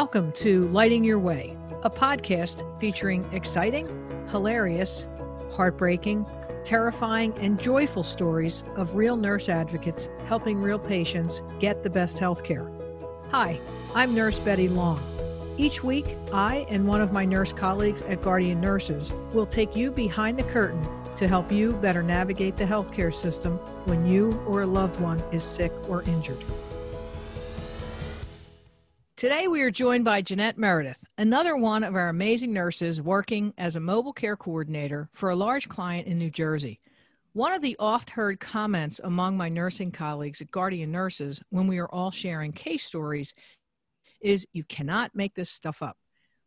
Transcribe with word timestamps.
Welcome 0.00 0.32
to 0.32 0.68
Lighting 0.68 1.04
Your 1.04 1.18
Way, 1.18 1.56
a 1.82 1.88
podcast 1.88 2.62
featuring 2.78 3.24
exciting, 3.32 3.88
hilarious, 4.28 5.08
heartbreaking, 5.52 6.26
terrifying, 6.64 7.32
and 7.38 7.58
joyful 7.58 8.02
stories 8.02 8.62
of 8.76 8.96
real 8.96 9.16
nurse 9.16 9.48
advocates 9.48 10.10
helping 10.26 10.60
real 10.60 10.78
patients 10.78 11.40
get 11.60 11.82
the 11.82 11.88
best 11.88 12.18
health 12.18 12.44
care. 12.44 12.70
Hi, 13.30 13.58
I'm 13.94 14.14
Nurse 14.14 14.38
Betty 14.38 14.68
Long. 14.68 15.02
Each 15.56 15.82
week, 15.82 16.18
I 16.30 16.66
and 16.68 16.86
one 16.86 17.00
of 17.00 17.10
my 17.10 17.24
nurse 17.24 17.54
colleagues 17.54 18.02
at 18.02 18.20
Guardian 18.20 18.60
Nurses 18.60 19.14
will 19.32 19.46
take 19.46 19.74
you 19.74 19.90
behind 19.90 20.38
the 20.38 20.42
curtain 20.42 20.86
to 21.16 21.26
help 21.26 21.50
you 21.50 21.72
better 21.72 22.02
navigate 22.02 22.58
the 22.58 22.64
healthcare 22.66 23.14
system 23.14 23.56
when 23.86 24.04
you 24.04 24.38
or 24.46 24.60
a 24.60 24.66
loved 24.66 25.00
one 25.00 25.20
is 25.32 25.42
sick 25.42 25.72
or 25.88 26.02
injured. 26.02 26.44
Today, 29.16 29.48
we 29.48 29.62
are 29.62 29.70
joined 29.70 30.04
by 30.04 30.20
Jeanette 30.20 30.58
Meredith, 30.58 31.02
another 31.16 31.56
one 31.56 31.82
of 31.82 31.94
our 31.94 32.10
amazing 32.10 32.52
nurses 32.52 33.00
working 33.00 33.54
as 33.56 33.74
a 33.74 33.80
mobile 33.80 34.12
care 34.12 34.36
coordinator 34.36 35.08
for 35.14 35.30
a 35.30 35.34
large 35.34 35.70
client 35.70 36.06
in 36.06 36.18
New 36.18 36.28
Jersey. 36.28 36.80
One 37.32 37.54
of 37.54 37.62
the 37.62 37.76
oft 37.78 38.10
heard 38.10 38.40
comments 38.40 39.00
among 39.02 39.38
my 39.38 39.48
nursing 39.48 39.90
colleagues 39.90 40.42
at 40.42 40.50
Guardian 40.50 40.92
Nurses 40.92 41.42
when 41.48 41.66
we 41.66 41.78
are 41.78 41.88
all 41.88 42.10
sharing 42.10 42.52
case 42.52 42.84
stories 42.84 43.34
is 44.20 44.46
you 44.52 44.64
cannot 44.64 45.14
make 45.14 45.34
this 45.34 45.48
stuff 45.48 45.80
up. 45.80 45.96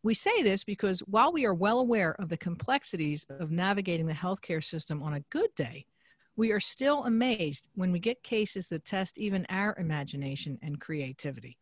We 0.03 0.13
say 0.13 0.43
this 0.43 0.63
because 0.63 0.99
while 0.99 1.33
we 1.33 1.47
are 1.47 1.55
well 1.55 1.79
aware 1.79 2.11
of 2.21 2.29
the 2.29 2.37
complexities 2.37 3.25
of 3.31 3.49
navigating 3.49 4.05
the 4.05 4.13
healthcare 4.13 4.63
system 4.63 5.01
on 5.01 5.15
a 5.15 5.23
good 5.31 5.49
day, 5.55 5.87
we 6.35 6.51
are 6.51 6.59
still 6.59 7.03
amazed 7.05 7.67
when 7.73 7.91
we 7.91 7.97
get 7.97 8.21
cases 8.21 8.67
that 8.67 8.85
test 8.85 9.17
even 9.17 9.47
our 9.49 9.75
imagination 9.79 10.59
and 10.61 10.79
creativity. 10.79 11.57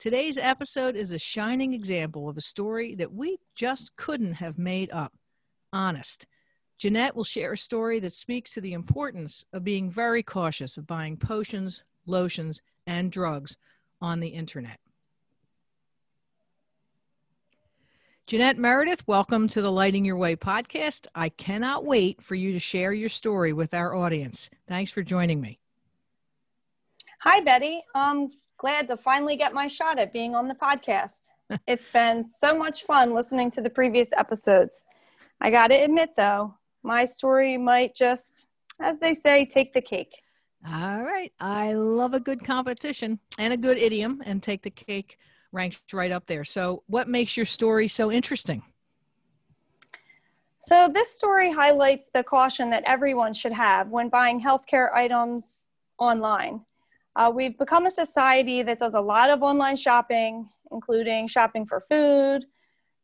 Today's 0.00 0.38
episode 0.38 0.96
is 0.96 1.12
a 1.12 1.18
shining 1.18 1.74
example 1.74 2.26
of 2.26 2.38
a 2.38 2.40
story 2.40 2.94
that 2.94 3.12
we 3.12 3.38
just 3.54 3.94
couldn't 3.96 4.32
have 4.32 4.56
made 4.56 4.90
up. 4.92 5.12
Honest. 5.74 6.24
Jeanette 6.78 7.14
will 7.14 7.22
share 7.22 7.52
a 7.52 7.58
story 7.58 8.00
that 8.00 8.14
speaks 8.14 8.54
to 8.54 8.62
the 8.62 8.72
importance 8.72 9.44
of 9.52 9.62
being 9.62 9.90
very 9.90 10.22
cautious 10.22 10.78
of 10.78 10.86
buying 10.86 11.18
potions, 11.18 11.84
lotions, 12.06 12.62
and 12.86 13.12
drugs 13.12 13.58
on 14.00 14.20
the 14.20 14.28
internet. 14.28 14.80
Jeanette 18.26 18.56
Meredith, 18.56 19.06
welcome 19.06 19.48
to 19.48 19.60
the 19.60 19.70
Lighting 19.70 20.06
Your 20.06 20.16
Way 20.16 20.34
podcast. 20.34 21.08
I 21.14 21.28
cannot 21.28 21.84
wait 21.84 22.22
for 22.22 22.36
you 22.36 22.52
to 22.52 22.58
share 22.58 22.94
your 22.94 23.10
story 23.10 23.52
with 23.52 23.74
our 23.74 23.94
audience. 23.94 24.48
Thanks 24.66 24.90
for 24.90 25.02
joining 25.02 25.42
me. 25.42 25.58
Hi, 27.20 27.42
Betty. 27.42 27.82
Um, 27.94 28.30
glad 28.60 28.86
to 28.86 28.96
finally 28.96 29.36
get 29.36 29.54
my 29.54 29.66
shot 29.66 29.98
at 29.98 30.12
being 30.12 30.34
on 30.34 30.46
the 30.46 30.54
podcast. 30.54 31.30
it's 31.66 31.88
been 31.88 32.28
so 32.28 32.54
much 32.54 32.84
fun 32.84 33.14
listening 33.14 33.50
to 33.50 33.62
the 33.62 33.70
previous 33.70 34.12
episodes. 34.12 34.82
I 35.40 35.50
got 35.50 35.68
to 35.68 35.74
admit, 35.74 36.10
though, 36.14 36.54
my 36.82 37.06
story 37.06 37.56
might 37.56 37.96
just, 37.96 38.44
as 38.78 38.98
they 38.98 39.14
say, 39.14 39.46
take 39.46 39.72
the 39.72 39.80
cake. 39.80 40.14
All 40.66 41.02
right. 41.02 41.32
I 41.40 41.72
love 41.72 42.12
a 42.12 42.20
good 42.20 42.44
competition 42.44 43.18
and 43.38 43.54
a 43.54 43.56
good 43.56 43.78
idiom, 43.78 44.22
and 44.26 44.42
take 44.42 44.62
the 44.62 44.70
cake 44.70 45.16
ranks 45.52 45.80
right 45.94 46.12
up 46.12 46.26
there. 46.26 46.44
So, 46.44 46.82
what 46.86 47.08
makes 47.08 47.38
your 47.38 47.46
story 47.46 47.88
so 47.88 48.12
interesting? 48.12 48.62
So, 50.58 50.90
this 50.92 51.10
story 51.10 51.50
highlights 51.50 52.10
the 52.12 52.22
caution 52.22 52.68
that 52.70 52.84
everyone 52.84 53.32
should 53.32 53.52
have 53.52 53.88
when 53.88 54.10
buying 54.10 54.38
healthcare 54.38 54.92
items 54.92 55.68
online. 55.98 56.60
Uh, 57.16 57.30
we've 57.34 57.58
become 57.58 57.86
a 57.86 57.90
society 57.90 58.62
that 58.62 58.78
does 58.78 58.94
a 58.94 59.00
lot 59.00 59.30
of 59.30 59.42
online 59.42 59.76
shopping, 59.76 60.48
including 60.70 61.26
shopping 61.26 61.66
for 61.66 61.80
food, 61.80 62.44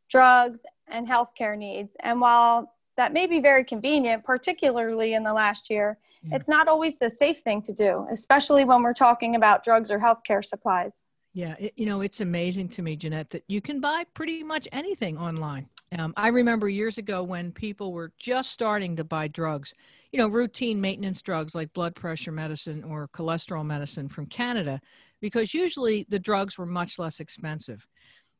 drugs, 0.09 0.61
and 0.87 1.07
healthcare 1.07 1.57
needs. 1.57 1.95
And 2.01 2.21
while 2.21 2.73
that 2.95 3.13
may 3.13 3.27
be 3.27 3.39
very 3.39 3.63
convenient, 3.63 4.23
particularly 4.23 5.13
in 5.13 5.23
the 5.23 5.33
last 5.33 5.69
year, 5.69 5.97
yeah. 6.23 6.35
it's 6.35 6.47
not 6.47 6.67
always 6.67 6.95
the 6.95 7.09
safe 7.09 7.39
thing 7.39 7.61
to 7.63 7.73
do, 7.73 8.07
especially 8.11 8.63
when 8.63 8.81
we're 8.81 8.93
talking 8.93 9.35
about 9.35 9.63
drugs 9.63 9.91
or 9.91 9.99
healthcare 9.99 10.43
supplies. 10.43 11.03
Yeah, 11.33 11.55
it, 11.59 11.73
you 11.75 11.85
know, 11.85 12.01
it's 12.01 12.21
amazing 12.21 12.69
to 12.69 12.81
me, 12.81 12.95
Jeanette, 12.95 13.29
that 13.31 13.43
you 13.47 13.61
can 13.61 13.79
buy 13.79 14.05
pretty 14.13 14.41
much 14.41 14.67
anything 14.71 15.17
online. 15.17 15.67
Um, 15.97 16.13
I 16.17 16.27
remember 16.27 16.67
years 16.67 16.97
ago 16.97 17.23
when 17.23 17.51
people 17.51 17.93
were 17.93 18.11
just 18.17 18.51
starting 18.51 18.95
to 18.97 19.03
buy 19.03 19.29
drugs, 19.29 19.73
you 20.11 20.19
know, 20.19 20.27
routine 20.27 20.81
maintenance 20.81 21.21
drugs 21.21 21.55
like 21.55 21.71
blood 21.73 21.95
pressure 21.95 22.31
medicine 22.31 22.83
or 22.83 23.07
cholesterol 23.09 23.65
medicine 23.65 24.09
from 24.09 24.25
Canada, 24.25 24.81
because 25.21 25.53
usually 25.53 26.05
the 26.09 26.19
drugs 26.19 26.57
were 26.57 26.65
much 26.65 26.99
less 26.99 27.19
expensive. 27.19 27.87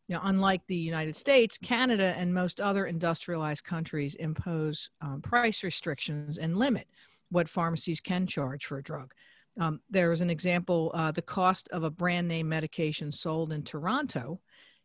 You 0.08 0.16
know, 0.16 0.22
unlike 0.24 0.62
the 0.68 0.76
United 0.76 1.16
States, 1.16 1.58
Canada 1.58 2.14
and 2.18 2.34
most 2.34 2.62
other 2.62 2.86
industrialized 2.86 3.64
countries 3.64 4.16
impose 4.16 4.90
um, 5.02 5.22
price 5.22 5.64
restrictions 5.64 6.38
and 6.38 6.58
limit 6.58 6.88
what 7.30 7.50
pharmacies 7.50 8.00
can 8.00 8.26
charge 8.26 8.66
for 8.66 8.78
a 8.78 8.84
drug. 8.84 9.14
Um, 9.60 9.82
there 9.90 10.12
is 10.12 10.22
an 10.22 10.30
example 10.30 10.92
uh, 10.94 11.12
the 11.12 11.22
cost 11.22 11.68
of 11.70 11.84
a 11.84 11.90
brand 11.90 12.28
name 12.28 12.48
medication 12.48 13.12
sold 13.12 13.52
in 13.52 13.64
Toronto 13.64 14.40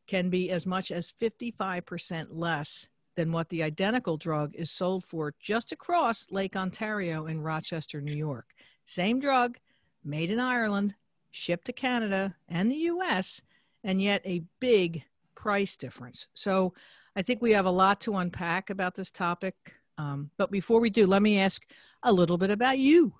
can 0.07 0.31
be 0.31 0.51
as 0.51 0.67
much 0.67 0.91
as 0.91 1.13
55% 1.21 2.27
less 2.31 2.89
than 3.15 3.33
what 3.33 3.49
the 3.49 3.63
identical 3.63 4.17
drug 4.17 4.55
is 4.55 4.71
sold 4.71 5.05
for 5.05 5.35
just 5.39 5.73
across 5.73 6.31
Lake 6.31 6.57
Ontario 6.57 7.27
in 7.27 7.41
Rochester, 7.41 8.01
New 8.01 8.15
York. 8.15 8.47
Same 8.85 9.21
drug, 9.21 9.59
made 10.05 10.31
in 10.31 10.41
Ireland, 10.41 10.95
shipped 11.31 11.67
to 11.67 11.73
Canada 11.73 12.35
and 12.49 12.71
the 12.71 12.77
US, 12.77 13.43
and 13.85 14.01
yet 14.01 14.23
a 14.25 14.45
big 14.61 15.05
price 15.35 15.77
difference. 15.77 16.29
So 16.35 16.75
I 17.17 17.23
think 17.23 17.43
we 17.43 17.53
have 17.53 17.67
a 17.67 17.71
lot 17.71 18.01
to 18.03 18.17
unpack 18.17 18.71
about 18.71 18.95
this 18.95 19.11
topic. 19.11 19.55
Um, 19.99 20.31
but 20.37 20.51
before 20.51 20.81
we 20.81 20.91
do, 20.91 21.07
let 21.07 21.23
me 21.23 21.39
ask 21.39 21.65
a 22.03 22.13
little 22.13 22.39
bit 22.39 22.51
about 22.51 22.79
you. 22.79 23.13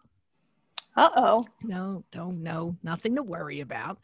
Uh 0.97 1.11
oh. 1.17 1.47
No, 1.63 2.05
don't, 2.11 2.43
no, 2.43 2.77
nothing 2.83 3.17
to 3.17 3.23
worry 3.23 3.61
about. 3.61 3.99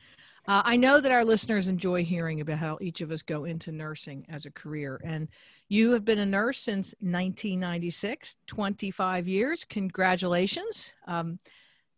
Uh, 0.48 0.62
I 0.64 0.78
know 0.78 0.98
that 0.98 1.12
our 1.12 1.26
listeners 1.26 1.68
enjoy 1.68 2.02
hearing 2.02 2.40
about 2.40 2.56
how 2.56 2.78
each 2.80 3.02
of 3.02 3.12
us 3.12 3.20
go 3.20 3.44
into 3.44 3.70
nursing 3.70 4.24
as 4.30 4.46
a 4.46 4.50
career. 4.50 4.98
And 5.04 5.28
you 5.68 5.92
have 5.92 6.06
been 6.06 6.20
a 6.20 6.26
nurse 6.26 6.58
since 6.58 6.94
1996, 7.00 8.36
25 8.46 9.28
years. 9.28 9.66
Congratulations. 9.66 10.94
Um, 11.06 11.36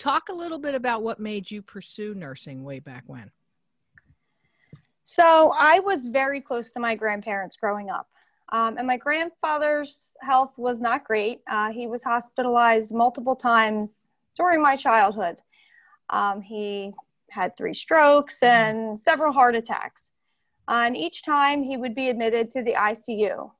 talk 0.01 0.31
a 0.31 0.35
little 0.35 0.59
bit 0.59 0.75
about 0.75 1.05
what 1.05 1.21
made 1.21 1.49
you 1.49 1.63
pursue 1.63 2.13
nursing 2.15 2.65
way 2.65 2.81
back 2.81 3.05
when. 3.07 3.31
So, 5.05 5.53
I 5.57 5.79
was 5.79 6.07
very 6.07 6.41
close 6.41 6.73
to 6.73 6.81
my 6.81 6.97
grandparents 6.97 7.55
growing 7.55 7.89
up. 7.89 8.09
Um, 8.49 8.79
and 8.79 8.87
my 8.87 8.97
grandfather's 8.97 10.13
health 10.23 10.55
was 10.57 10.81
not 10.81 11.05
great. 11.05 11.41
Uh, 11.49 11.71
he 11.71 11.87
was 11.87 12.03
hospitalized 12.03 12.93
multiple 12.93 13.37
times 13.37 14.09
during 14.37 14.61
my 14.61 14.75
childhood. 14.75 15.41
Um, 16.11 16.43
he 16.43 16.93
had 17.31 17.57
three 17.57 17.75
strokes 17.75 18.39
mm-hmm. 18.41 18.47
and 18.47 19.01
several 19.01 19.33
heart 19.33 19.55
attacks. 19.55 20.11
Uh, 20.69 20.85
and 20.87 20.97
each 20.97 21.23
time 21.23 21.63
he 21.63 21.77
would 21.77 21.95
be 21.95 22.09
admitted 22.09 22.51
to 22.53 22.63
the 22.63 22.75
ICU. 22.75 23.51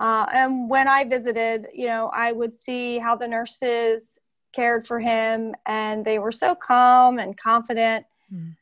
Uh, 0.00 0.26
and 0.32 0.70
when 0.70 0.86
I 0.88 1.04
visited, 1.04 1.68
you 1.74 1.86
know, 1.86 2.10
I 2.14 2.32
would 2.32 2.54
see 2.54 2.98
how 2.98 3.16
the 3.16 3.26
nurses 3.26 4.18
cared 4.52 4.86
for 4.86 4.98
him 5.00 5.54
and 5.66 6.04
they 6.04 6.18
were 6.18 6.32
so 6.32 6.54
calm 6.54 7.18
and 7.18 7.36
confident. 7.36 8.06
Mm. 8.32 8.56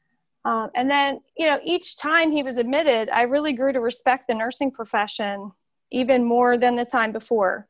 Um, 0.44 0.70
and 0.74 0.90
then, 0.90 1.20
you 1.36 1.46
know, 1.46 1.58
each 1.62 1.96
time 1.96 2.30
he 2.30 2.42
was 2.42 2.56
admitted, 2.56 3.10
I 3.10 3.22
really 3.22 3.52
grew 3.52 3.72
to 3.72 3.80
respect 3.80 4.28
the 4.28 4.34
nursing 4.34 4.70
profession 4.70 5.52
even 5.90 6.24
more 6.24 6.56
than 6.56 6.76
the 6.76 6.84
time 6.84 7.12
before. 7.12 7.66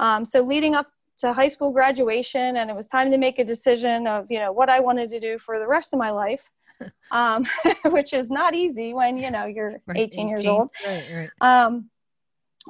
Um, 0.00 0.24
so, 0.24 0.40
leading 0.40 0.74
up 0.74 0.86
to 1.18 1.32
high 1.32 1.48
school 1.48 1.70
graduation 1.70 2.56
and 2.56 2.70
it 2.70 2.76
was 2.76 2.86
time 2.86 3.10
to 3.10 3.18
make 3.18 3.38
a 3.38 3.44
decision 3.44 4.06
of 4.06 4.26
you 4.30 4.38
know 4.38 4.52
what 4.52 4.68
i 4.68 4.80
wanted 4.80 5.10
to 5.10 5.20
do 5.20 5.38
for 5.38 5.58
the 5.58 5.66
rest 5.66 5.92
of 5.92 5.98
my 5.98 6.10
life 6.10 6.48
um, 7.10 7.44
which 7.86 8.12
is 8.12 8.30
not 8.30 8.54
easy 8.54 8.94
when 8.94 9.16
you 9.16 9.30
know 9.30 9.46
you're 9.46 9.80
right, 9.86 9.96
18, 9.96 10.26
18, 10.26 10.28
years 10.28 10.46
old. 10.46 10.70
Right, 10.86 11.04
right. 11.12 11.30
Um, 11.40 11.90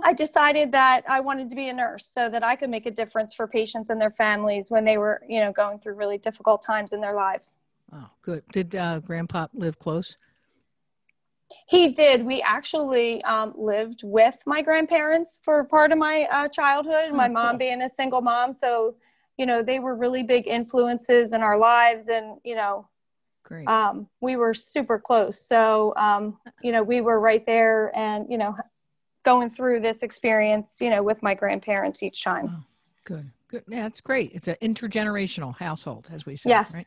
i 0.05 0.12
decided 0.12 0.71
that 0.73 1.03
i 1.09 1.21
wanted 1.21 1.50
to 1.50 1.56
be 1.56 1.69
a 1.69 1.73
nurse 1.73 2.09
so 2.12 2.31
that 2.31 2.43
i 2.43 2.55
could 2.55 2.71
make 2.71 2.87
a 2.87 2.91
difference 2.91 3.35
for 3.35 3.47
patients 3.47 3.91
and 3.91 4.00
their 4.00 4.12
families 4.12 4.71
when 4.71 4.85
they 4.85 4.97
were 4.97 5.21
you 5.29 5.41
know 5.41 5.53
going 5.53 5.79
through 5.79 5.95
really 5.95 6.19
difficult 6.19 6.62
times 6.62 6.93
in 6.93 7.00
their 7.00 7.15
lives. 7.15 7.56
Oh 7.93 8.11
good. 8.23 8.43
Did 8.53 8.75
uh, 8.75 9.00
grandpa 9.00 9.49
live 9.55 9.79
close 9.79 10.19
he 11.67 11.89
did. 11.89 12.25
We 12.25 12.43
actually 12.43 13.23
um, 13.25 13.55
lived 13.56 14.03
with 14.05 14.39
my 14.47 14.62
grandparents 14.62 15.41
for 15.43 15.65
part 15.65 15.93
of 15.93 15.99
my 15.99 16.27
uh, 16.31 16.49
childhood, 16.49 17.11
oh, 17.11 17.15
my 17.15 17.29
mom 17.29 17.50
cool. 17.50 17.59
being 17.59 17.83
a 17.83 17.89
single 17.89 18.21
mom. 18.21 18.53
So, 18.53 18.97
you 19.37 19.47
know, 19.47 19.62
they 19.62 19.79
were 19.79 19.95
really 19.95 20.23
big 20.23 20.47
influences 20.47 21.33
in 21.33 21.43
our 21.43 21.56
lives. 21.59 22.09
And, 22.09 22.39
you 22.45 22.55
know, 22.55 22.89
Great. 23.49 23.67
Um, 23.67 24.09
we 24.21 24.37
were 24.37 24.53
super 24.53 24.99
close. 24.99 25.41
So, 25.41 25.95
um, 25.97 26.37
you 26.62 26.71
know, 26.71 26.83
we 26.83 27.00
were 27.00 27.19
right 27.19 27.45
there 27.47 27.97
and, 27.97 28.27
you 28.31 28.37
know, 28.37 28.55
going 29.25 29.49
through 29.49 29.81
this 29.81 30.03
experience, 30.03 30.77
you 30.83 30.91
know, 30.91 31.03
with 31.03 31.23
my 31.23 31.33
grandparents 31.33 32.03
each 32.03 32.23
time. 32.23 32.50
Oh, 32.53 32.65
good. 33.05 33.31
Good. 33.49 33.65
Yeah, 33.67 33.83
that's 33.83 34.03
great. 34.03 34.33
It's 34.35 34.47
an 34.47 34.56
intergenerational 34.62 35.56
household, 35.56 36.09
as 36.12 36.27
we 36.27 36.37
say. 36.37 36.50
Yes. 36.50 36.75
Right? 36.75 36.87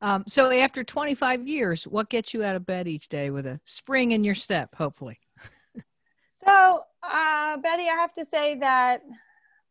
Um, 0.00 0.24
so 0.26 0.50
after 0.50 0.82
25 0.82 1.46
years, 1.46 1.84
what 1.84 2.10
gets 2.10 2.34
you 2.34 2.42
out 2.42 2.56
of 2.56 2.66
bed 2.66 2.88
each 2.88 3.08
day 3.08 3.30
with 3.30 3.46
a 3.46 3.60
spring 3.64 4.10
in 4.10 4.24
your 4.24 4.34
step, 4.34 4.74
hopefully? 4.74 5.20
So, 6.44 6.82
uh, 7.04 7.56
Betty, 7.58 7.84
I 7.88 7.94
have 7.94 8.12
to 8.14 8.24
say 8.24 8.58
that 8.58 9.02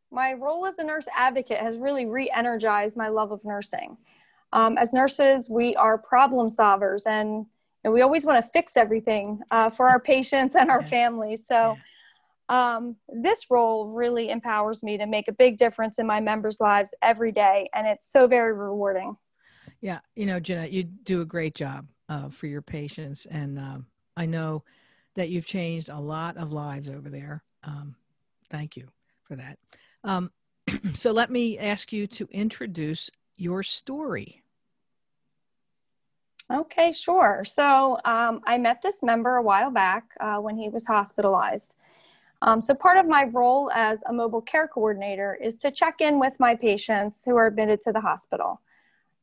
my 0.09 0.33
role 0.33 0.65
as 0.65 0.77
a 0.77 0.83
nurse 0.85 1.05
advocate 1.15 1.59
has 1.59 1.75
really 1.77 2.05
re 2.05 2.31
energized 2.33 2.95
my 2.95 3.09
love 3.09 3.31
of 3.33 3.43
nursing. 3.43 3.97
Um, 4.53 4.77
as 4.77 4.93
nurses, 4.93 5.49
we 5.49 5.75
are 5.75 5.97
problem 5.97 6.49
solvers 6.49 7.05
and, 7.05 7.45
and 7.83 7.93
we 7.93 8.01
always 8.01 8.25
want 8.25 8.43
to 8.43 8.51
fix 8.51 8.73
everything 8.77 9.41
uh, 9.51 9.69
for 9.69 9.87
our 9.89 9.99
patients 9.99 10.55
and 10.57 10.71
our 10.71 10.81
Yeah. 10.81 10.87
families. 10.87 11.45
So, 11.45 11.77
um, 12.51 12.97
this 13.07 13.49
role 13.49 13.87
really 13.87 14.29
empowers 14.29 14.83
me 14.83 14.97
to 14.97 15.05
make 15.05 15.29
a 15.29 15.31
big 15.31 15.57
difference 15.57 15.99
in 15.99 16.05
my 16.05 16.19
members' 16.19 16.59
lives 16.59 16.93
every 17.01 17.31
day, 17.31 17.69
and 17.73 17.87
it's 17.87 18.11
so 18.11 18.27
very 18.27 18.51
rewarding. 18.51 19.15
Yeah, 19.79 19.99
you 20.15 20.25
know, 20.25 20.39
Jeanette, 20.39 20.73
you 20.73 20.83
do 20.83 21.21
a 21.21 21.25
great 21.25 21.55
job 21.55 21.87
uh, 22.09 22.27
for 22.27 22.47
your 22.47 22.61
patients, 22.61 23.25
and 23.25 23.57
um, 23.57 23.85
I 24.17 24.25
know 24.25 24.65
that 25.15 25.29
you've 25.29 25.45
changed 25.45 25.87
a 25.87 25.97
lot 25.97 26.35
of 26.35 26.51
lives 26.51 26.89
over 26.89 27.09
there. 27.09 27.41
Um, 27.63 27.95
thank 28.49 28.75
you 28.75 28.89
for 29.23 29.37
that. 29.37 29.57
Um, 30.03 30.29
so 30.93 31.13
let 31.13 31.31
me 31.31 31.57
ask 31.57 31.93
you 31.93 32.05
to 32.07 32.27
introduce 32.31 33.09
your 33.37 33.63
story. 33.63 34.43
Okay, 36.53 36.91
sure. 36.91 37.43
So 37.45 37.97
um, 38.03 38.41
I 38.45 38.57
met 38.57 38.81
this 38.81 39.01
member 39.01 39.37
a 39.37 39.41
while 39.41 39.71
back 39.71 40.03
uh, 40.19 40.35
when 40.35 40.57
he 40.57 40.67
was 40.67 40.85
hospitalized. 40.85 41.75
Um, 42.43 42.61
so 42.61 42.73
part 42.73 42.97
of 42.97 43.07
my 43.07 43.25
role 43.25 43.69
as 43.71 44.01
a 44.07 44.13
mobile 44.13 44.41
care 44.41 44.67
coordinator 44.67 45.37
is 45.41 45.57
to 45.57 45.71
check 45.71 46.01
in 46.01 46.19
with 46.19 46.33
my 46.39 46.55
patients 46.55 47.21
who 47.25 47.35
are 47.35 47.47
admitted 47.47 47.81
to 47.83 47.91
the 47.91 48.01
hospital. 48.01 48.61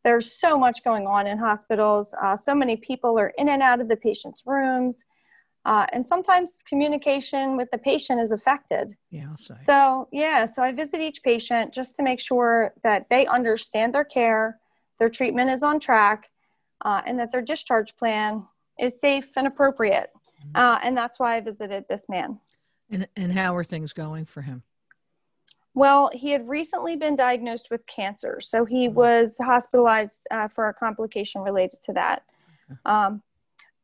There's 0.04 0.30
so 0.30 0.56
much 0.56 0.84
going 0.84 1.06
on 1.06 1.26
in 1.26 1.36
hospitals. 1.38 2.14
Uh, 2.22 2.36
so 2.36 2.54
many 2.54 2.76
people 2.76 3.18
are 3.18 3.32
in 3.36 3.48
and 3.48 3.62
out 3.62 3.80
of 3.80 3.88
the 3.88 3.96
patient's 3.96 4.44
rooms. 4.46 5.04
Uh, 5.64 5.86
and 5.92 6.06
sometimes 6.06 6.62
communication 6.66 7.56
with 7.56 7.68
the 7.72 7.78
patient 7.78 8.20
is 8.20 8.30
affected. 8.30 8.96
Yeah, 9.10 9.34
So, 9.36 10.08
yeah, 10.12 10.46
so 10.46 10.62
I 10.62 10.72
visit 10.72 11.00
each 11.00 11.22
patient 11.22 11.74
just 11.74 11.96
to 11.96 12.02
make 12.02 12.20
sure 12.20 12.72
that 12.84 13.06
they 13.10 13.26
understand 13.26 13.92
their 13.92 14.04
care, 14.04 14.60
their 14.98 15.10
treatment 15.10 15.50
is 15.50 15.64
on 15.64 15.80
track, 15.80 16.30
uh, 16.84 17.02
and 17.04 17.18
that 17.18 17.32
their 17.32 17.42
discharge 17.42 17.96
plan 17.96 18.46
is 18.78 19.00
safe 19.00 19.28
and 19.36 19.48
appropriate. 19.48 20.10
Uh, 20.54 20.78
and 20.82 20.96
that's 20.96 21.18
why 21.18 21.36
I 21.36 21.40
visited 21.40 21.84
this 21.88 22.08
man. 22.08 22.38
And 22.90 23.06
and 23.16 23.32
how 23.32 23.54
are 23.54 23.64
things 23.64 23.92
going 23.92 24.24
for 24.24 24.42
him? 24.42 24.62
Well, 25.74 26.10
he 26.12 26.30
had 26.30 26.48
recently 26.48 26.96
been 26.96 27.14
diagnosed 27.14 27.68
with 27.70 27.86
cancer, 27.86 28.40
so 28.40 28.64
he 28.64 28.88
Mhm. 28.88 28.94
was 28.94 29.36
hospitalized 29.38 30.20
uh, 30.30 30.48
for 30.48 30.68
a 30.68 30.74
complication 30.74 31.42
related 31.42 31.80
to 31.84 31.92
that. 31.92 32.24
Okay. 32.70 32.78
Um, 32.84 33.22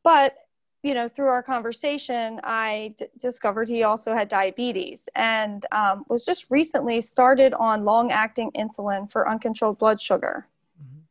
but 0.02 0.36
you 0.82 0.92
know, 0.92 1.08
through 1.08 1.28
our 1.28 1.42
conversation, 1.42 2.40
I 2.44 2.94
d- 2.98 3.06
discovered 3.16 3.70
he 3.70 3.84
also 3.84 4.12
had 4.12 4.28
diabetes 4.28 5.08
and 5.14 5.64
um, 5.72 6.04
was 6.10 6.26
just 6.26 6.44
recently 6.50 7.00
started 7.00 7.54
on 7.54 7.86
long-acting 7.86 8.50
insulin 8.52 9.10
for 9.10 9.26
uncontrolled 9.26 9.78
blood 9.78 9.98
sugar. 9.98 10.46
Mhm. 10.78 11.04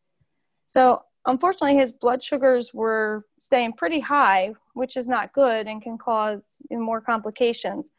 So, 0.65 1.05
unfortunately, 1.25 1.75
his 1.75 1.91
blood 1.91 2.21
sugars 2.23 2.71
were 2.71 3.25
staying 3.39 3.73
pretty 3.73 3.99
high, 3.99 4.53
which 4.73 4.97
is 4.97 5.07
not 5.07 5.33
good 5.33 5.67
and 5.67 5.81
can 5.81 5.97
cause 5.97 6.57
more 6.71 7.01
complications. 7.01 7.91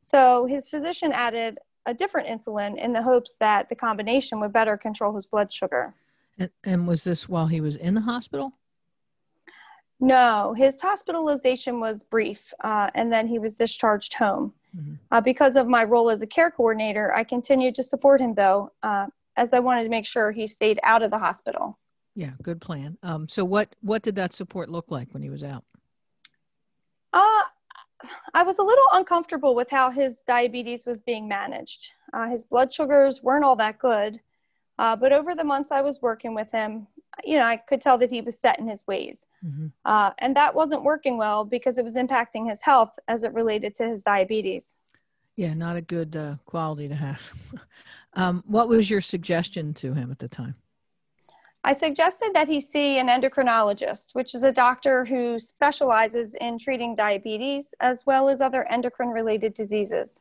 So, 0.00 0.46
his 0.46 0.68
physician 0.68 1.12
added 1.12 1.58
a 1.86 1.94
different 1.94 2.28
insulin 2.28 2.76
in 2.76 2.92
the 2.92 3.02
hopes 3.02 3.36
that 3.40 3.68
the 3.68 3.74
combination 3.74 4.40
would 4.40 4.52
better 4.52 4.76
control 4.76 5.14
his 5.14 5.26
blood 5.26 5.52
sugar. 5.52 5.94
And, 6.38 6.50
and 6.62 6.86
was 6.86 7.04
this 7.04 7.28
while 7.28 7.46
he 7.46 7.60
was 7.60 7.76
in 7.76 7.94
the 7.94 8.00
hospital? 8.00 8.52
No, 10.00 10.54
his 10.56 10.80
hospitalization 10.80 11.80
was 11.80 12.02
brief, 12.02 12.52
uh, 12.62 12.90
and 12.94 13.12
then 13.12 13.26
he 13.28 13.38
was 13.38 13.54
discharged 13.54 14.14
home. 14.14 14.52
Mhm. 14.76 14.98
Uh, 15.10 15.20
because 15.20 15.56
of 15.56 15.68
my 15.68 15.84
role 15.84 16.10
as 16.10 16.20
a 16.20 16.26
care 16.26 16.50
coordinator, 16.50 17.14
I 17.14 17.24
continued 17.24 17.74
to 17.76 17.82
support 17.82 18.20
him 18.20 18.34
though, 18.34 18.72
uh, 18.82 19.06
as 19.36 19.54
I 19.54 19.60
wanted 19.60 19.84
to 19.84 19.88
make 19.88 20.04
sure 20.06 20.32
he 20.32 20.46
stayed 20.46 20.80
out 20.82 21.02
of 21.02 21.10
the 21.10 21.18
hospital. 21.18 21.78
Yeah, 22.14 22.32
good 22.42 22.60
plan. 22.60 22.98
Um, 23.02 23.28
so 23.28 23.44
what 23.44 23.74
what 23.80 24.02
did 24.02 24.16
that 24.16 24.32
support 24.32 24.68
look 24.68 24.90
like 24.90 25.12
when 25.12 25.22
he 25.22 25.30
was 25.30 25.42
out? 25.44 25.64
Uh, 27.14 27.42
I 28.34 28.42
was 28.42 28.58
a 28.58 28.62
little 28.62 28.84
uncomfortable 28.92 29.54
with 29.54 29.70
how 29.70 29.90
his 29.90 30.20
diabetes 30.26 30.84
was 30.84 31.00
being 31.00 31.28
managed. 31.28 31.92
Uh, 32.12 32.28
his 32.28 32.44
blood 32.44 32.74
sugars 32.74 33.22
weren't 33.22 33.44
all 33.44 33.56
that 33.56 33.78
good, 33.78 34.20
uh, 34.78 34.96
but 34.96 35.12
over 35.12 35.34
the 35.34 35.44
months 35.44 35.70
I 35.70 35.80
was 35.80 36.02
working 36.02 36.34
with 36.34 36.50
him, 36.50 36.88
you 37.24 37.38
know, 37.38 37.44
I 37.44 37.56
could 37.56 37.80
tell 37.80 37.96
that 37.98 38.10
he 38.10 38.20
was 38.20 38.36
set 38.36 38.58
in 38.58 38.66
his 38.66 38.84
ways. 38.88 39.26
Mhm. 39.44 39.70
Uh, 39.84 40.10
and 40.18 40.34
that 40.34 40.54
wasn't 40.54 40.82
working 40.82 41.16
well 41.16 41.44
because 41.44 41.78
it 41.78 41.84
was 41.84 41.94
impacting 41.94 42.48
his 42.48 42.60
health 42.62 42.98
as 43.06 43.22
it 43.22 43.32
related 43.32 43.76
to 43.76 43.88
his 43.88 44.02
diabetes. 44.02 44.76
Yeah, 45.36 45.54
not 45.54 45.76
a 45.76 45.80
good 45.80 46.16
uh, 46.16 46.36
quality 46.44 46.88
to 46.88 46.94
have. 46.94 47.22
um, 48.14 48.42
what 48.46 48.68
was 48.68 48.90
your 48.90 49.00
suggestion 49.00 49.72
to 49.74 49.94
him 49.94 50.10
at 50.10 50.18
the 50.18 50.28
time? 50.28 50.56
I 51.66 51.72
suggested 51.72 52.32
that 52.34 52.46
he 52.46 52.60
see 52.60 52.98
an 52.98 53.08
endocrinologist, 53.08 54.10
which 54.12 54.34
is 54.34 54.42
a 54.42 54.52
doctor 54.52 55.06
who 55.06 55.38
specializes 55.38 56.34
in 56.34 56.58
treating 56.58 56.94
diabetes 56.94 57.72
as 57.80 58.04
well 58.04 58.28
as 58.28 58.42
other 58.42 58.70
endocrine 58.70 59.08
related 59.08 59.54
diseases. 59.54 60.20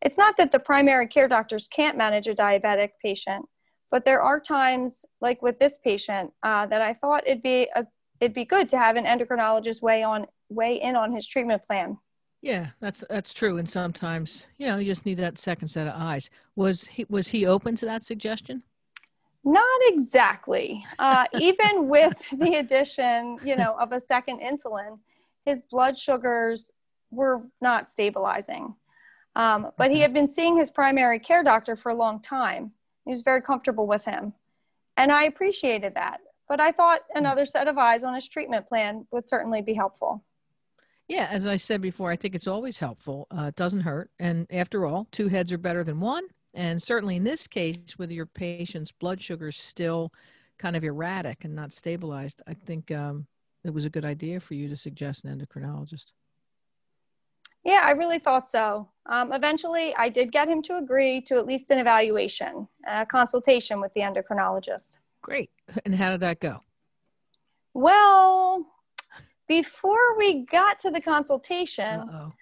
It's 0.00 0.16
not 0.16 0.38
that 0.38 0.50
the 0.50 0.58
primary 0.58 1.06
care 1.06 1.28
doctors 1.28 1.68
can't 1.68 1.98
manage 1.98 2.26
a 2.26 2.34
diabetic 2.34 2.92
patient, 3.02 3.44
but 3.90 4.06
there 4.06 4.22
are 4.22 4.40
times, 4.40 5.04
like 5.20 5.42
with 5.42 5.58
this 5.58 5.78
patient, 5.84 6.32
uh, 6.42 6.64
that 6.66 6.80
I 6.80 6.94
thought 6.94 7.26
it'd 7.26 7.42
be 7.42 7.68
a, 7.76 7.86
it'd 8.20 8.34
be 8.34 8.46
good 8.46 8.70
to 8.70 8.78
have 8.78 8.96
an 8.96 9.04
endocrinologist 9.04 9.82
weigh 9.82 10.02
on 10.02 10.26
weigh 10.48 10.80
in 10.80 10.96
on 10.96 11.12
his 11.12 11.26
treatment 11.26 11.62
plan. 11.66 11.98
Yeah, 12.40 12.70
that's 12.80 13.04
that's 13.10 13.34
true. 13.34 13.58
And 13.58 13.68
sometimes, 13.68 14.46
you 14.56 14.66
know, 14.66 14.78
you 14.78 14.86
just 14.86 15.04
need 15.04 15.18
that 15.18 15.38
second 15.38 15.68
set 15.68 15.86
of 15.86 15.94
eyes. 15.94 16.30
Was 16.56 16.84
he 16.86 17.04
was 17.10 17.28
he 17.28 17.44
open 17.44 17.76
to 17.76 17.86
that 17.86 18.02
suggestion? 18.02 18.62
Not 19.44 19.80
exactly. 19.86 20.84
Uh, 20.98 21.24
even 21.38 21.88
with 21.88 22.14
the 22.38 22.56
addition, 22.56 23.38
you 23.44 23.56
know, 23.56 23.76
of 23.78 23.92
a 23.92 24.00
second 24.00 24.40
insulin, 24.40 24.98
his 25.44 25.62
blood 25.62 25.98
sugars 25.98 26.70
were 27.10 27.42
not 27.60 27.88
stabilizing. 27.88 28.74
Um, 29.34 29.70
but 29.78 29.90
he 29.90 30.00
had 30.00 30.12
been 30.12 30.28
seeing 30.28 30.56
his 30.56 30.70
primary 30.70 31.18
care 31.18 31.42
doctor 31.42 31.74
for 31.74 31.90
a 31.90 31.94
long 31.94 32.20
time. 32.20 32.72
He 33.04 33.10
was 33.10 33.22
very 33.22 33.42
comfortable 33.42 33.86
with 33.86 34.04
him, 34.04 34.32
and 34.96 35.10
I 35.10 35.24
appreciated 35.24 35.94
that. 35.94 36.20
But 36.48 36.60
I 36.60 36.70
thought 36.70 37.00
another 37.14 37.46
set 37.46 37.66
of 37.66 37.78
eyes 37.78 38.04
on 38.04 38.14
his 38.14 38.28
treatment 38.28 38.66
plan 38.66 39.06
would 39.10 39.26
certainly 39.26 39.62
be 39.62 39.74
helpful. 39.74 40.22
Yeah, 41.08 41.28
as 41.30 41.46
I 41.46 41.56
said 41.56 41.80
before, 41.80 42.10
I 42.10 42.16
think 42.16 42.34
it's 42.34 42.46
always 42.46 42.78
helpful. 42.78 43.26
Uh, 43.36 43.44
it 43.44 43.56
doesn't 43.56 43.80
hurt. 43.80 44.10
And 44.18 44.46
after 44.50 44.86
all, 44.86 45.08
two 45.10 45.28
heads 45.28 45.52
are 45.52 45.58
better 45.58 45.82
than 45.82 46.00
one. 46.00 46.24
And 46.54 46.82
certainly 46.82 47.16
in 47.16 47.24
this 47.24 47.46
case, 47.46 47.96
with 47.98 48.10
your 48.10 48.26
patient's 48.26 48.92
blood 48.92 49.22
sugars 49.22 49.56
still 49.56 50.12
kind 50.58 50.76
of 50.76 50.84
erratic 50.84 51.44
and 51.44 51.54
not 51.54 51.72
stabilized, 51.72 52.42
I 52.46 52.54
think 52.54 52.90
um, 52.90 53.26
it 53.64 53.72
was 53.72 53.84
a 53.84 53.90
good 53.90 54.04
idea 54.04 54.38
for 54.40 54.54
you 54.54 54.68
to 54.68 54.76
suggest 54.76 55.24
an 55.24 55.38
endocrinologist. 55.38 56.12
Yeah, 57.64 57.82
I 57.84 57.92
really 57.92 58.18
thought 58.18 58.50
so. 58.50 58.88
Um, 59.06 59.32
eventually, 59.32 59.94
I 59.96 60.08
did 60.08 60.32
get 60.32 60.48
him 60.48 60.62
to 60.64 60.78
agree 60.78 61.20
to 61.22 61.36
at 61.36 61.46
least 61.46 61.70
an 61.70 61.78
evaluation, 61.78 62.66
a 62.86 63.06
consultation 63.06 63.80
with 63.80 63.94
the 63.94 64.00
endocrinologist. 64.00 64.98
Great. 65.22 65.50
And 65.84 65.94
how 65.94 66.10
did 66.10 66.20
that 66.20 66.40
go? 66.40 66.62
Well, 67.72 68.66
before 69.46 70.18
we 70.18 70.44
got 70.44 70.80
to 70.80 70.90
the 70.90 71.00
consultation, 71.00 72.00
Uh-oh. 72.00 72.32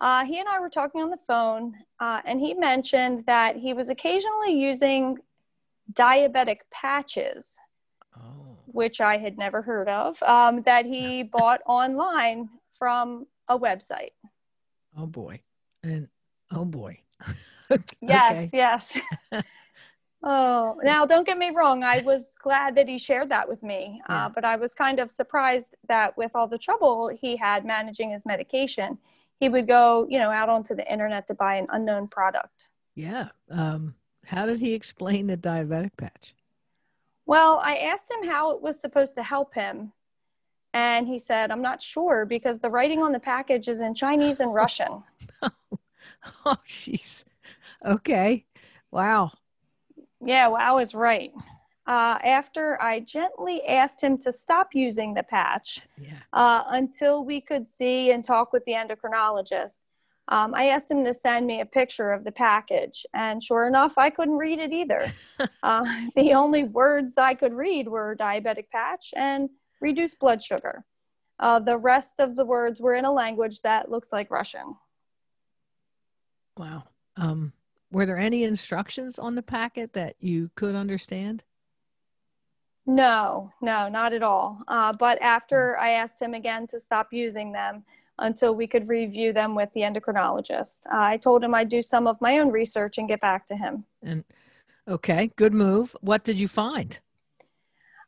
Uh, 0.00 0.24
he 0.24 0.38
and 0.38 0.48
I 0.48 0.58
were 0.60 0.70
talking 0.70 1.02
on 1.02 1.10
the 1.10 1.18
phone, 1.26 1.74
uh, 2.00 2.20
and 2.24 2.40
he 2.40 2.54
mentioned 2.54 3.24
that 3.26 3.56
he 3.56 3.74
was 3.74 3.88
occasionally 3.88 4.52
using 4.52 5.18
diabetic 5.92 6.58
patches, 6.70 7.58
Oh. 8.16 8.56
which 8.66 9.00
I 9.00 9.18
had 9.18 9.38
never 9.38 9.62
heard 9.62 9.88
of, 9.88 10.22
um, 10.22 10.62
that 10.62 10.84
he 10.86 11.22
bought 11.38 11.60
online 11.66 12.48
from 12.78 13.26
a 13.48 13.58
website. 13.58 14.12
Oh 14.96 15.06
boy. 15.06 15.40
And 15.82 16.08
oh 16.52 16.64
boy. 16.64 16.98
Yes, 18.00 18.52
yes. 18.52 18.98
oh, 20.22 20.80
now 20.82 21.06
don't 21.06 21.24
get 21.26 21.38
me 21.38 21.50
wrong. 21.50 21.84
I 21.84 22.00
was 22.00 22.34
glad 22.42 22.74
that 22.76 22.88
he 22.88 22.98
shared 22.98 23.28
that 23.28 23.48
with 23.48 23.62
me, 23.62 24.00
Yeah. 24.08 24.26
uh, 24.26 24.28
but 24.30 24.44
I 24.44 24.56
was 24.56 24.74
kind 24.74 24.98
of 24.98 25.10
surprised 25.10 25.76
that 25.88 26.16
with 26.16 26.32
all 26.34 26.48
the 26.48 26.58
trouble 26.58 27.08
he 27.08 27.36
had 27.36 27.64
managing 27.64 28.10
his 28.10 28.26
medication, 28.26 28.98
he 29.40 29.48
would 29.48 29.66
go, 29.66 30.06
you 30.08 30.18
know, 30.18 30.30
out 30.30 30.50
onto 30.50 30.74
the 30.76 30.90
internet 30.90 31.26
to 31.26 31.34
buy 31.34 31.56
an 31.56 31.66
unknown 31.70 32.06
product. 32.06 32.68
Yeah. 32.94 33.30
Um, 33.50 33.94
how 34.26 34.46
did 34.46 34.60
he 34.60 34.74
explain 34.74 35.26
the 35.26 35.36
diabetic 35.36 35.96
patch? 35.96 36.34
Well, 37.26 37.58
I 37.64 37.76
asked 37.76 38.10
him 38.10 38.28
how 38.28 38.50
it 38.50 38.60
was 38.60 38.78
supposed 38.78 39.14
to 39.16 39.22
help 39.22 39.54
him, 39.54 39.92
and 40.74 41.06
he 41.06 41.18
said, 41.18 41.50
"I'm 41.50 41.62
not 41.62 41.82
sure 41.82 42.26
because 42.26 42.58
the 42.58 42.70
writing 42.70 43.02
on 43.02 43.12
the 43.12 43.20
package 43.20 43.68
is 43.68 43.80
in 43.80 43.94
Chinese 43.94 44.40
and 44.40 44.54
Russian." 44.54 45.02
Oh, 46.44 46.56
jeez. 46.66 47.24
Okay. 47.84 48.44
Wow. 48.90 49.30
Yeah, 50.22 50.48
well, 50.48 50.60
I 50.60 50.72
was 50.72 50.94
right. 50.94 51.32
Uh, 51.90 52.16
after 52.22 52.80
I 52.80 53.00
gently 53.00 53.64
asked 53.66 54.00
him 54.00 54.16
to 54.18 54.32
stop 54.32 54.68
using 54.74 55.12
the 55.12 55.24
patch 55.24 55.80
Yeah. 55.98 56.18
uh, 56.32 56.62
until 56.68 57.24
we 57.24 57.40
could 57.40 57.68
see 57.68 58.12
and 58.12 58.24
talk 58.24 58.52
with 58.52 58.64
the 58.64 58.74
endocrinologist, 58.74 59.80
um, 60.28 60.54
I 60.54 60.66
asked 60.68 60.88
him 60.88 61.04
to 61.04 61.12
send 61.12 61.48
me 61.48 61.60
a 61.60 61.66
picture 61.66 62.12
of 62.12 62.22
the 62.22 62.30
package. 62.30 63.04
And 63.12 63.42
sure 63.42 63.66
enough, 63.66 63.98
I 63.98 64.08
couldn't 64.08 64.36
read 64.36 64.60
it 64.60 64.72
either. 64.72 65.12
uh, 65.64 65.84
the 66.14 66.32
only 66.32 66.62
words 66.62 67.14
I 67.18 67.34
could 67.34 67.52
read 67.52 67.88
were 67.88 68.14
diabetic 68.14 68.70
patch 68.70 69.12
and 69.16 69.50
reduced 69.80 70.20
blood 70.20 70.44
sugar. 70.44 70.84
Uh, 71.40 71.58
the 71.58 71.76
rest 71.76 72.20
of 72.20 72.36
the 72.36 72.44
words 72.44 72.80
were 72.80 72.94
in 72.94 73.04
a 73.04 73.12
language 73.12 73.62
that 73.62 73.90
looks 73.90 74.12
like 74.12 74.30
Russian. 74.30 74.76
Wow. 76.56 76.84
Um, 77.16 77.52
were 77.90 78.06
there 78.06 78.16
any 78.16 78.44
instructions 78.44 79.18
on 79.18 79.34
the 79.34 79.42
packet 79.42 79.94
that 79.94 80.14
you 80.20 80.52
could 80.54 80.76
understand? 80.76 81.42
No, 82.90 83.52
no, 83.60 83.88
not 83.88 84.12
at 84.12 84.24
all. 84.24 84.64
Uh, 84.66 84.92
but 84.92 85.22
after 85.22 85.78
I 85.78 85.90
asked 85.90 86.20
him 86.20 86.34
again 86.34 86.66
to 86.66 86.80
stop 86.80 87.12
using 87.12 87.52
them 87.52 87.84
until 88.18 88.56
we 88.56 88.66
could 88.66 88.88
review 88.88 89.32
them 89.32 89.54
with 89.54 89.72
the 89.74 89.82
endocrinologist, 89.82 90.80
uh, 90.92 90.98
I 90.98 91.16
told 91.16 91.44
him 91.44 91.54
I'd 91.54 91.68
do 91.68 91.82
some 91.82 92.08
of 92.08 92.20
my 92.20 92.38
own 92.38 92.50
research 92.50 92.98
and 92.98 93.06
get 93.06 93.20
back 93.20 93.46
to 93.46 93.54
him. 93.54 93.84
And 94.04 94.24
okay, 94.88 95.30
good 95.36 95.54
move. 95.54 95.94
What 96.00 96.24
did 96.24 96.36
you 96.36 96.48
find? 96.48 96.98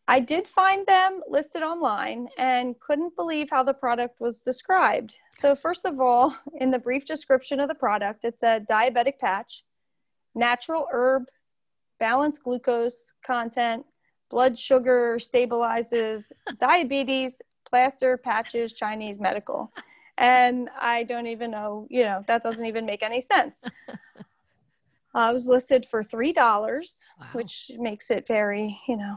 I 0.08 0.18
did 0.18 0.48
find 0.48 0.84
them 0.84 1.20
listed 1.28 1.62
online 1.62 2.28
and 2.36 2.74
couldn't 2.80 3.14
believe 3.14 3.50
how 3.50 3.62
the 3.62 3.74
product 3.74 4.20
was 4.20 4.40
described. 4.40 5.14
So, 5.30 5.54
first 5.54 5.84
of 5.84 6.00
all, 6.00 6.34
in 6.58 6.72
the 6.72 6.80
brief 6.80 7.06
description 7.06 7.60
of 7.60 7.68
the 7.68 7.76
product, 7.76 8.24
it 8.24 8.40
said 8.40 8.66
diabetic 8.68 9.20
patch, 9.20 9.62
natural 10.34 10.88
herb, 10.90 11.26
balanced 12.00 12.42
glucose 12.42 13.12
content, 13.24 13.86
blood 14.32 14.58
sugar 14.58 15.18
stabilizes, 15.20 16.32
diabetes, 16.58 17.40
plaster, 17.68 18.16
patches, 18.16 18.72
Chinese 18.72 19.20
medical. 19.20 19.70
And 20.18 20.68
I 20.80 21.04
don't 21.04 21.26
even 21.28 21.50
know, 21.52 21.86
you 21.90 22.02
know, 22.02 22.24
that 22.26 22.42
doesn't 22.42 22.64
even 22.66 22.84
make 22.84 23.02
any 23.04 23.20
sense. 23.20 23.62
I 25.14 25.32
was 25.32 25.46
listed 25.46 25.86
for 25.86 26.02
$3, 26.02 26.34
Wow. 26.34 27.26
which 27.32 27.70
makes 27.78 28.10
it 28.10 28.26
very, 28.26 28.80
you 28.88 28.96
know, 28.96 29.16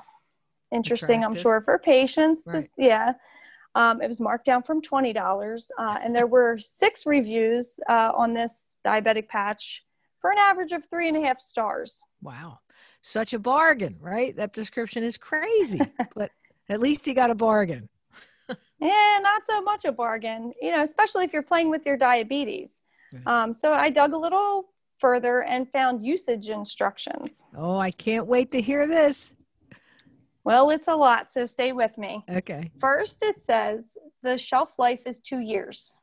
interesting, 0.71 1.23
I'm 1.23 1.35
sure, 1.35 1.61
for 1.61 1.79
patients. 1.79 2.43
Right. 2.45 2.53
This- 2.61 2.69
yeah. 2.77 3.13
Um, 3.75 4.01
it 4.01 4.07
was 4.07 4.21
marked 4.21 4.45
down 4.45 4.63
from 4.63 4.81
$20. 4.81 5.69
Uh, 5.77 5.97
and 6.01 6.15
there 6.15 6.27
were 6.27 6.57
six 6.57 7.05
reviews 7.05 7.77
uh, 7.89 8.11
on 8.15 8.33
this 8.33 8.75
diabetic 8.85 9.27
patch 9.27 9.83
for 10.21 10.31
an 10.31 10.37
average 10.37 10.71
of 10.71 10.85
three 10.89 11.07
and 11.09 11.17
a 11.17 11.21
half 11.21 11.41
stars. 11.41 12.01
Wow. 12.21 12.59
Such 13.07 13.35
a 13.35 13.39
bargain, 13.39 13.97
right? 14.01 14.35
That 14.35 14.51
description 14.51 15.03
is 15.03 15.15
crazy, 15.15 15.79
but 16.15 16.31
at 16.69 16.79
least 16.79 17.05
you 17.05 17.13
got 17.13 17.29
a 17.29 17.35
bargain. 17.35 17.87
And 18.49 19.23
not 19.23 19.43
so 19.45 19.61
much 19.61 19.85
a 19.85 19.91
bargain, 19.91 20.53
you 20.59 20.71
know, 20.71 20.81
especially 20.81 21.23
if 21.23 21.31
you're 21.31 21.43
playing 21.43 21.69
with 21.69 21.85
your 21.85 21.97
diabetes. 21.97 22.79
Um, 23.27 23.53
so 23.53 23.73
I 23.73 23.91
dug 23.91 24.13
a 24.13 24.17
little 24.17 24.69
further 24.97 25.43
and 25.43 25.71
found 25.71 26.03
usage 26.03 26.49
instructions. 26.49 27.43
Oh, 27.55 27.77
I 27.77 27.91
can't 27.91 28.25
wait 28.25 28.51
to 28.53 28.59
hear 28.59 28.87
this. 28.87 29.35
Well, 30.43 30.71
it's 30.71 30.87
a 30.87 30.95
lot, 30.95 31.31
so 31.31 31.45
stay 31.45 31.73
with 31.73 31.95
me. 31.99 32.25
Okay. 32.27 32.71
First, 32.79 33.19
it 33.21 33.39
says 33.39 33.95
the 34.23 34.35
shelf 34.35 34.79
life 34.79 35.03
is 35.05 35.19
two 35.19 35.41
years. 35.41 35.93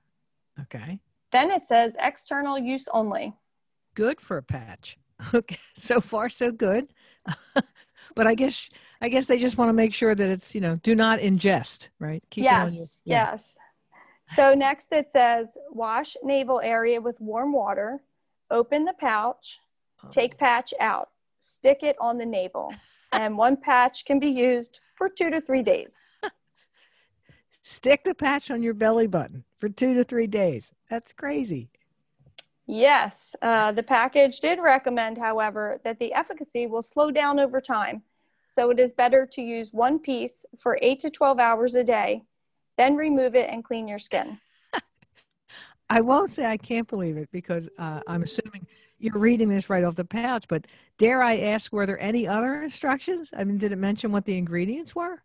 Okay. 0.61 1.01
Then 1.33 1.51
it 1.51 1.67
says 1.67 1.97
external 1.99 2.59
use 2.59 2.87
only. 2.93 3.35
Good 3.97 4.21
for 4.21 4.37
a 4.37 4.43
patch. 4.43 4.99
Okay. 5.35 5.59
So 5.75 6.01
far, 6.01 6.29
so 6.29 6.51
good. 6.51 6.93
but 8.15 8.27
I 8.27 8.35
guess 8.35 8.69
I 9.01 9.09
guess 9.09 9.27
they 9.27 9.39
just 9.39 9.57
want 9.59 9.69
to 9.69 9.73
make 9.73 9.95
sure 9.95 10.15
that 10.15 10.29
it's 10.29 10.55
you 10.55 10.61
know 10.61 10.77
do 10.83 10.95
not 10.95 11.21
ingest, 11.21 11.89
right? 11.99 12.23
Keep 12.31 12.45
it 12.45 12.53
on 12.53 12.61
yes, 12.61 13.03
your- 13.05 13.17
yeah. 13.17 13.31
yes. 13.33 13.57
So 14.35 14.55
next 14.55 14.89
it 14.93 15.11
says 15.11 15.49
wash 15.71 16.17
navel 16.23 16.61
area 16.61 17.01
with 17.01 17.21
warm 17.21 17.53
water, 17.53 18.01
open 18.51 18.85
the 18.85 18.95
pouch, 18.95 19.59
Oh, 20.05 20.09
take 20.11 20.39
patch 20.39 20.75
out, 20.81 21.11
stick 21.41 21.83
it 21.83 21.97
on 22.01 22.19
the 22.19 22.27
navel, 22.27 22.73
and 23.13 23.37
one 23.37 23.57
patch 23.57 24.05
can 24.05 24.19
be 24.19 24.29
used 24.29 24.81
for 24.97 25.09
two 25.09 25.31
to 25.31 25.41
three 25.41 25.63
days. 25.63 25.97
Stick 27.63 28.03
the 28.03 28.15
patch 28.15 28.51
on 28.51 28.63
your 28.63 28.75
belly 28.75 29.07
button 29.07 29.45
for 29.61 29.69
two 29.69 29.95
to 29.95 30.03
three 30.03 30.27
days. 30.27 30.73
That's 30.91 31.13
crazy. 31.13 31.71
Yes, 32.75 33.37
uh, 33.43 33.73
the 33.73 33.83
package 33.83 34.41
did 34.41 34.59
recommend, 34.59 35.19
however, 35.19 35.79
that 35.85 35.99
the 35.99 36.15
efficacy 36.15 36.67
will 36.67 36.81
slow 36.81 37.11
down 37.11 37.39
over 37.39 37.61
time. 37.61 38.01
So 38.49 38.71
it 38.71 38.81
is 38.81 38.95
better 38.95 39.29
to 39.33 39.43
use 39.43 39.75
one 39.75 39.99
piece 39.99 40.47
for 40.59 40.79
8 40.81 40.99
to 41.01 41.11
12 41.11 41.39
hours 41.39 41.75
a 41.75 41.85
day, 41.85 42.23
then 42.79 42.97
remove 42.97 43.35
it 43.35 43.51
and 43.51 43.63
clean 43.63 43.87
your 43.87 43.99
skin. 43.99 44.41
I 45.91 46.01
won't 46.01 46.31
say 46.31 46.47
I 46.47 46.57
can't 46.57 46.89
believe 46.89 47.19
it 47.19 47.29
because 47.31 47.69
uh, 47.77 48.01
I'm 48.07 48.23
assuming 48.23 48.67
you're 48.99 49.19
reading 49.19 49.51
this 49.51 49.69
right 49.69 49.85
off 49.85 49.97
the 49.97 50.07
pouch. 50.07 50.47
But 50.49 50.67
dare 50.97 51.23
I 51.23 51.41
ask, 51.41 51.75
were 51.75 51.85
there 51.85 52.01
any 52.01 52.27
other 52.27 52.63
instructions? 52.63 53.35
I 53.37 53.45
mean, 53.45 53.59
did 53.59 53.73
it 53.73 53.77
mention 53.77 54.13
what 54.13 54.25
the 54.25 54.39
ingredients 54.39 54.95
were? 54.95 55.23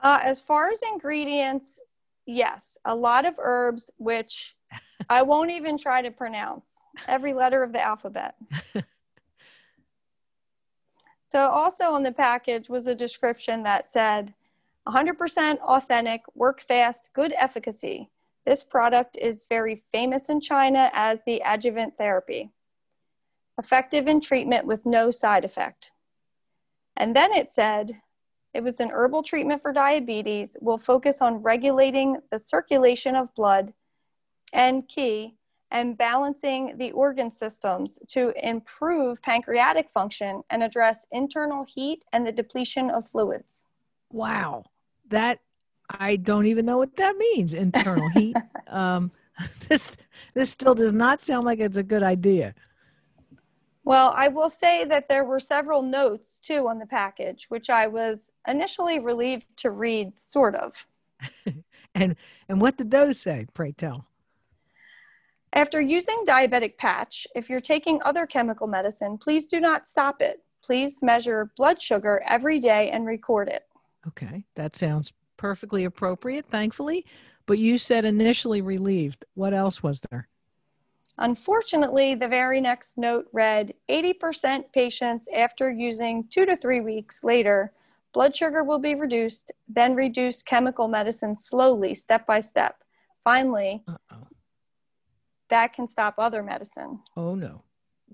Uh, 0.00 0.20
as 0.24 0.40
far 0.40 0.70
as 0.70 0.80
ingredients, 0.90 1.78
yes, 2.24 2.78
a 2.86 2.94
lot 2.94 3.26
of 3.26 3.34
herbs, 3.36 3.90
which 3.98 4.54
I 5.08 5.22
won't 5.22 5.50
even 5.50 5.78
try 5.78 6.02
to 6.02 6.10
pronounce 6.10 6.84
every 7.08 7.32
letter 7.34 7.62
of 7.62 7.72
the 7.72 7.82
alphabet. 7.82 8.34
so, 11.32 11.48
also 11.48 11.84
on 11.84 12.02
the 12.02 12.12
package 12.12 12.68
was 12.68 12.86
a 12.86 12.94
description 12.94 13.62
that 13.64 13.90
said 13.90 14.34
100% 14.86 15.58
authentic, 15.60 16.22
work 16.34 16.62
fast, 16.62 17.10
good 17.14 17.34
efficacy. 17.38 18.10
This 18.44 18.62
product 18.62 19.16
is 19.16 19.46
very 19.48 19.82
famous 19.92 20.28
in 20.28 20.40
China 20.40 20.90
as 20.92 21.20
the 21.24 21.40
adjuvant 21.44 21.96
therapy, 21.96 22.50
effective 23.58 24.06
in 24.06 24.20
treatment 24.20 24.66
with 24.66 24.84
no 24.84 25.10
side 25.10 25.44
effect. 25.44 25.90
And 26.96 27.16
then 27.16 27.32
it 27.32 27.52
said, 27.52 28.00
it 28.52 28.62
was 28.62 28.78
an 28.78 28.90
herbal 28.92 29.22
treatment 29.24 29.62
for 29.62 29.72
diabetes, 29.72 30.56
will 30.60 30.78
focus 30.78 31.20
on 31.20 31.42
regulating 31.42 32.18
the 32.30 32.38
circulation 32.38 33.16
of 33.16 33.34
blood 33.34 33.72
and 34.54 34.88
qi 34.88 35.34
and 35.70 35.98
balancing 35.98 36.76
the 36.78 36.92
organ 36.92 37.30
systems 37.30 37.98
to 38.06 38.32
improve 38.48 39.20
pancreatic 39.22 39.90
function 39.92 40.42
and 40.50 40.62
address 40.62 41.04
internal 41.10 41.64
heat 41.64 42.04
and 42.12 42.24
the 42.24 42.32
depletion 42.32 42.90
of 42.90 43.08
fluids. 43.08 43.64
Wow, 44.12 44.64
that 45.08 45.40
I 45.90 46.16
don't 46.16 46.46
even 46.46 46.64
know 46.64 46.78
what 46.78 46.96
that 46.96 47.16
means. 47.16 47.52
Internal 47.52 48.08
heat. 48.10 48.36
Um, 48.66 49.12
this 49.68 49.96
this 50.32 50.50
still 50.50 50.74
does 50.74 50.92
not 50.92 51.20
sound 51.20 51.44
like 51.44 51.60
it's 51.60 51.76
a 51.76 51.82
good 51.82 52.02
idea. 52.02 52.54
Well, 53.84 54.12
I 54.16 54.28
will 54.28 54.48
say 54.48 54.84
that 54.86 55.08
there 55.08 55.24
were 55.24 55.38
several 55.38 55.82
notes 55.82 56.40
too 56.40 56.66
on 56.66 56.78
the 56.78 56.86
package, 56.86 57.44
which 57.50 57.68
I 57.68 57.86
was 57.86 58.30
initially 58.48 58.98
relieved 58.98 59.44
to 59.58 59.70
read, 59.70 60.18
sort 60.18 60.54
of. 60.54 60.72
And 61.94 62.16
and 62.48 62.60
what 62.60 62.76
did 62.76 62.90
those 62.90 63.20
say? 63.20 63.46
Pray 63.54 63.70
tell. 63.70 64.08
After 65.54 65.80
using 65.80 66.24
diabetic 66.26 66.76
patch, 66.78 67.28
if 67.36 67.48
you're 67.48 67.60
taking 67.60 68.00
other 68.04 68.26
chemical 68.26 68.66
medicine, 68.66 69.16
please 69.16 69.46
do 69.46 69.60
not 69.60 69.86
stop 69.86 70.20
it. 70.20 70.42
Please 70.64 71.00
measure 71.00 71.52
blood 71.56 71.80
sugar 71.80 72.20
every 72.26 72.58
day 72.58 72.90
and 72.90 73.06
record 73.06 73.48
it. 73.48 73.62
Okay, 74.08 74.44
that 74.56 74.74
sounds 74.74 75.12
perfectly 75.36 75.84
appropriate. 75.84 76.46
Thankfully, 76.46 77.06
but 77.46 77.60
you 77.60 77.78
said 77.78 78.04
initially 78.04 78.62
relieved. 78.62 79.24
What 79.34 79.54
else 79.54 79.80
was 79.80 80.00
there? 80.10 80.28
Unfortunately, 81.18 82.16
the 82.16 82.26
very 82.26 82.60
next 82.60 82.98
note 82.98 83.26
read 83.32 83.72
80% 83.88 84.64
patients 84.72 85.28
after 85.36 85.70
using 85.70 86.24
two 86.30 86.44
to 86.46 86.56
three 86.56 86.80
weeks 86.80 87.22
later, 87.22 87.72
blood 88.12 88.34
sugar 88.34 88.64
will 88.64 88.80
be 88.80 88.96
reduced, 88.96 89.52
then 89.68 89.94
reduce 89.94 90.42
chemical 90.42 90.88
medicine 90.88 91.36
slowly, 91.36 91.94
step 91.94 92.26
by 92.26 92.40
step. 92.40 92.82
Finally, 93.22 93.84
Uh 93.86 93.96
oh. 94.12 94.26
That 95.54 95.72
can 95.72 95.86
stop 95.86 96.14
other 96.18 96.42
medicine. 96.42 96.98
Oh 97.16 97.36
no. 97.36 97.62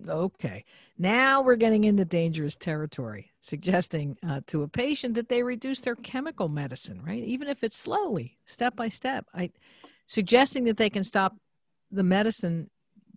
Okay. 0.06 0.64
Now 0.98 1.40
we're 1.40 1.56
getting 1.56 1.84
into 1.84 2.04
dangerous 2.04 2.54
territory, 2.54 3.32
suggesting 3.40 4.18
uh, 4.28 4.42
to 4.48 4.62
a 4.62 4.68
patient 4.68 5.14
that 5.14 5.30
they 5.30 5.42
reduce 5.42 5.80
their 5.80 5.96
chemical 5.96 6.48
medicine, 6.50 7.02
right? 7.02 7.24
Even 7.24 7.48
if 7.48 7.64
it's 7.64 7.78
slowly, 7.78 8.36
step 8.44 8.76
by 8.76 8.90
step. 8.90 9.24
I 9.34 9.50
suggesting 10.04 10.64
that 10.64 10.76
they 10.76 10.90
can 10.90 11.02
stop 11.02 11.34
the 11.90 12.02
medicine. 12.02 12.68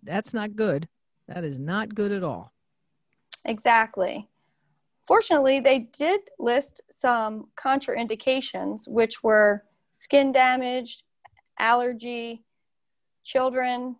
That's 0.02 0.32
not 0.32 0.56
good. 0.56 0.88
That 1.28 1.44
is 1.44 1.58
not 1.58 1.94
good 1.94 2.10
at 2.10 2.24
all. 2.24 2.52
Exactly. 3.44 4.26
Fortunately, 5.06 5.60
they 5.60 5.90
did 5.98 6.20
list 6.38 6.80
some 6.90 7.48
contraindications, 7.62 8.88
which 8.88 9.22
were 9.22 9.64
skin 9.90 10.32
damage, 10.32 11.04
allergy, 11.58 12.42
children, 13.22 13.96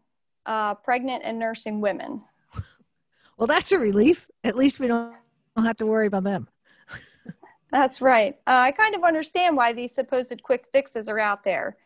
uh, 0.47 0.75
pregnant, 0.75 1.23
and 1.25 1.39
nursing 1.39 1.81
women. 1.81 2.23
well, 3.37 3.47
that's 3.47 3.73
a 3.73 3.79
relief. 3.79 4.27
At 4.43 4.57
least 4.57 4.81
we 4.81 4.87
don't 4.87 5.15
have 5.57 5.77
to 5.79 5.87
worry 5.87 6.07
about 6.07 6.25
them. 6.25 6.49
That's 7.71 8.01
right. 8.01 8.37
Uh, 8.47 8.51
I 8.51 8.73
kind 8.73 8.95
of 8.95 9.03
understand 9.03 9.57
why 9.57 9.73
these 9.73 9.93
supposed 9.93 10.43
quick 10.43 10.67
fixes 10.71 11.09
are 11.09 11.19
out 11.19 11.43
there. 11.43 11.77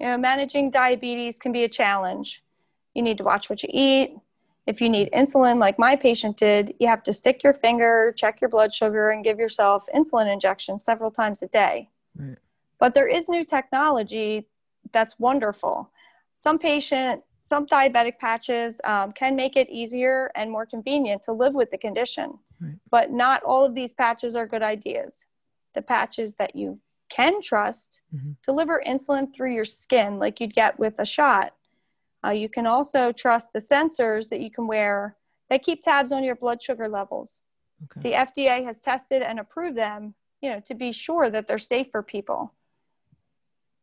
You 0.00 0.06
know, 0.06 0.18
managing 0.18 0.70
diabetes 0.70 1.38
can 1.38 1.52
be 1.52 1.64
a 1.64 1.68
challenge. 1.68 2.42
You 2.94 3.02
need 3.02 3.18
to 3.18 3.24
watch 3.24 3.48
what 3.48 3.62
you 3.62 3.68
eat. 3.72 4.16
If 4.66 4.80
you 4.80 4.88
need 4.88 5.10
insulin, 5.12 5.58
like 5.58 5.78
my 5.78 5.94
patient 5.94 6.36
did, 6.36 6.74
you 6.80 6.88
have 6.88 7.04
to 7.04 7.12
stick 7.12 7.44
your 7.44 7.54
finger, 7.54 8.12
check 8.16 8.40
your 8.40 8.50
blood 8.50 8.74
sugar, 8.74 9.10
and 9.10 9.22
give 9.22 9.38
yourself 9.38 9.86
insulin 9.94 10.32
injections 10.32 10.84
several 10.84 11.10
times 11.10 11.42
a 11.42 11.46
day. 11.46 11.88
Right. 12.16 12.36
But 12.80 12.94
there 12.94 13.06
is 13.06 13.28
new 13.28 13.44
technology 13.44 14.48
that's 14.92 15.18
wonderful. 15.18 15.90
Some 16.34 16.58
patient, 16.58 17.22
some 17.46 17.64
diabetic 17.64 18.18
patches 18.18 18.80
um, 18.82 19.12
can 19.12 19.36
make 19.36 19.54
it 19.54 19.70
easier 19.70 20.32
and 20.34 20.50
more 20.50 20.66
convenient 20.66 21.22
to 21.22 21.32
live 21.32 21.54
with 21.54 21.70
the 21.70 21.78
condition. 21.78 22.36
Right. 22.60 22.74
But 22.90 23.12
not 23.12 23.44
all 23.44 23.64
of 23.64 23.72
these 23.72 23.94
patches 23.94 24.34
are 24.34 24.48
good 24.48 24.62
ideas 24.62 25.24
the 25.76 25.82
patches 25.82 26.34
that 26.36 26.56
you 26.56 26.80
can 27.08 27.40
trust 27.40 28.00
mm-hmm. 28.12 28.32
deliver 28.44 28.82
insulin 28.84 29.32
through 29.32 29.54
your 29.54 29.64
skin 29.64 30.18
like 30.18 30.40
you'd 30.40 30.54
get 30.54 30.76
with 30.76 30.94
a 30.98 31.06
shot. 31.06 31.54
Uh, 32.24 32.30
you 32.30 32.48
can 32.48 32.66
also 32.66 33.12
trust 33.12 33.52
the 33.52 33.60
sensors 33.60 34.28
that 34.30 34.40
you 34.40 34.50
can 34.50 34.66
wear 34.66 35.14
that 35.50 35.62
keep 35.62 35.82
tabs 35.82 36.10
on 36.10 36.24
your 36.24 36.34
blood 36.34 36.60
sugar 36.60 36.88
levels. 36.88 37.42
Okay. 37.84 38.08
The 38.08 38.16
FDA 38.16 38.64
has 38.64 38.80
tested 38.80 39.22
and 39.22 39.38
approved 39.38 39.76
them, 39.76 40.14
you 40.40 40.50
know, 40.50 40.60
to 40.64 40.74
be 40.74 40.90
sure 40.90 41.30
that 41.30 41.46
they're 41.46 41.58
safe 41.58 41.88
for 41.92 42.02
people. 42.02 42.52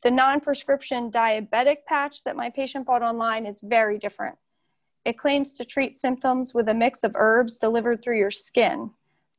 The 0.03 0.11
non-prescription 0.11 1.11
diabetic 1.11 1.85
patch 1.87 2.23
that 2.25 2.35
my 2.35 2.49
patient 2.49 2.85
bought 2.85 3.03
online 3.03 3.45
is 3.45 3.61
very 3.61 3.97
different. 3.97 4.35
It 5.05 5.17
claims 5.17 5.53
to 5.55 5.65
treat 5.65 5.97
symptoms 5.97 6.53
with 6.53 6.67
a 6.69 6.73
mix 6.73 7.03
of 7.03 7.15
herbs 7.15 7.57
delivered 7.57 8.01
through 8.01 8.19
your 8.19 8.31
skin. 8.31 8.91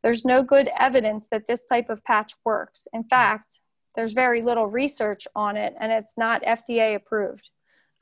There's 0.02 0.24
no 0.24 0.42
good 0.42 0.70
evidence 0.78 1.28
that 1.30 1.46
this 1.46 1.64
type 1.64 1.90
of 1.90 2.04
patch 2.04 2.34
works. 2.44 2.88
In 2.92 3.04
fact, 3.04 3.60
there's 3.94 4.12
very 4.12 4.42
little 4.42 4.66
research 4.66 5.26
on 5.36 5.56
it 5.56 5.74
and 5.78 5.92
it's 5.92 6.14
not 6.16 6.42
FDA 6.42 6.94
approved. 6.94 7.50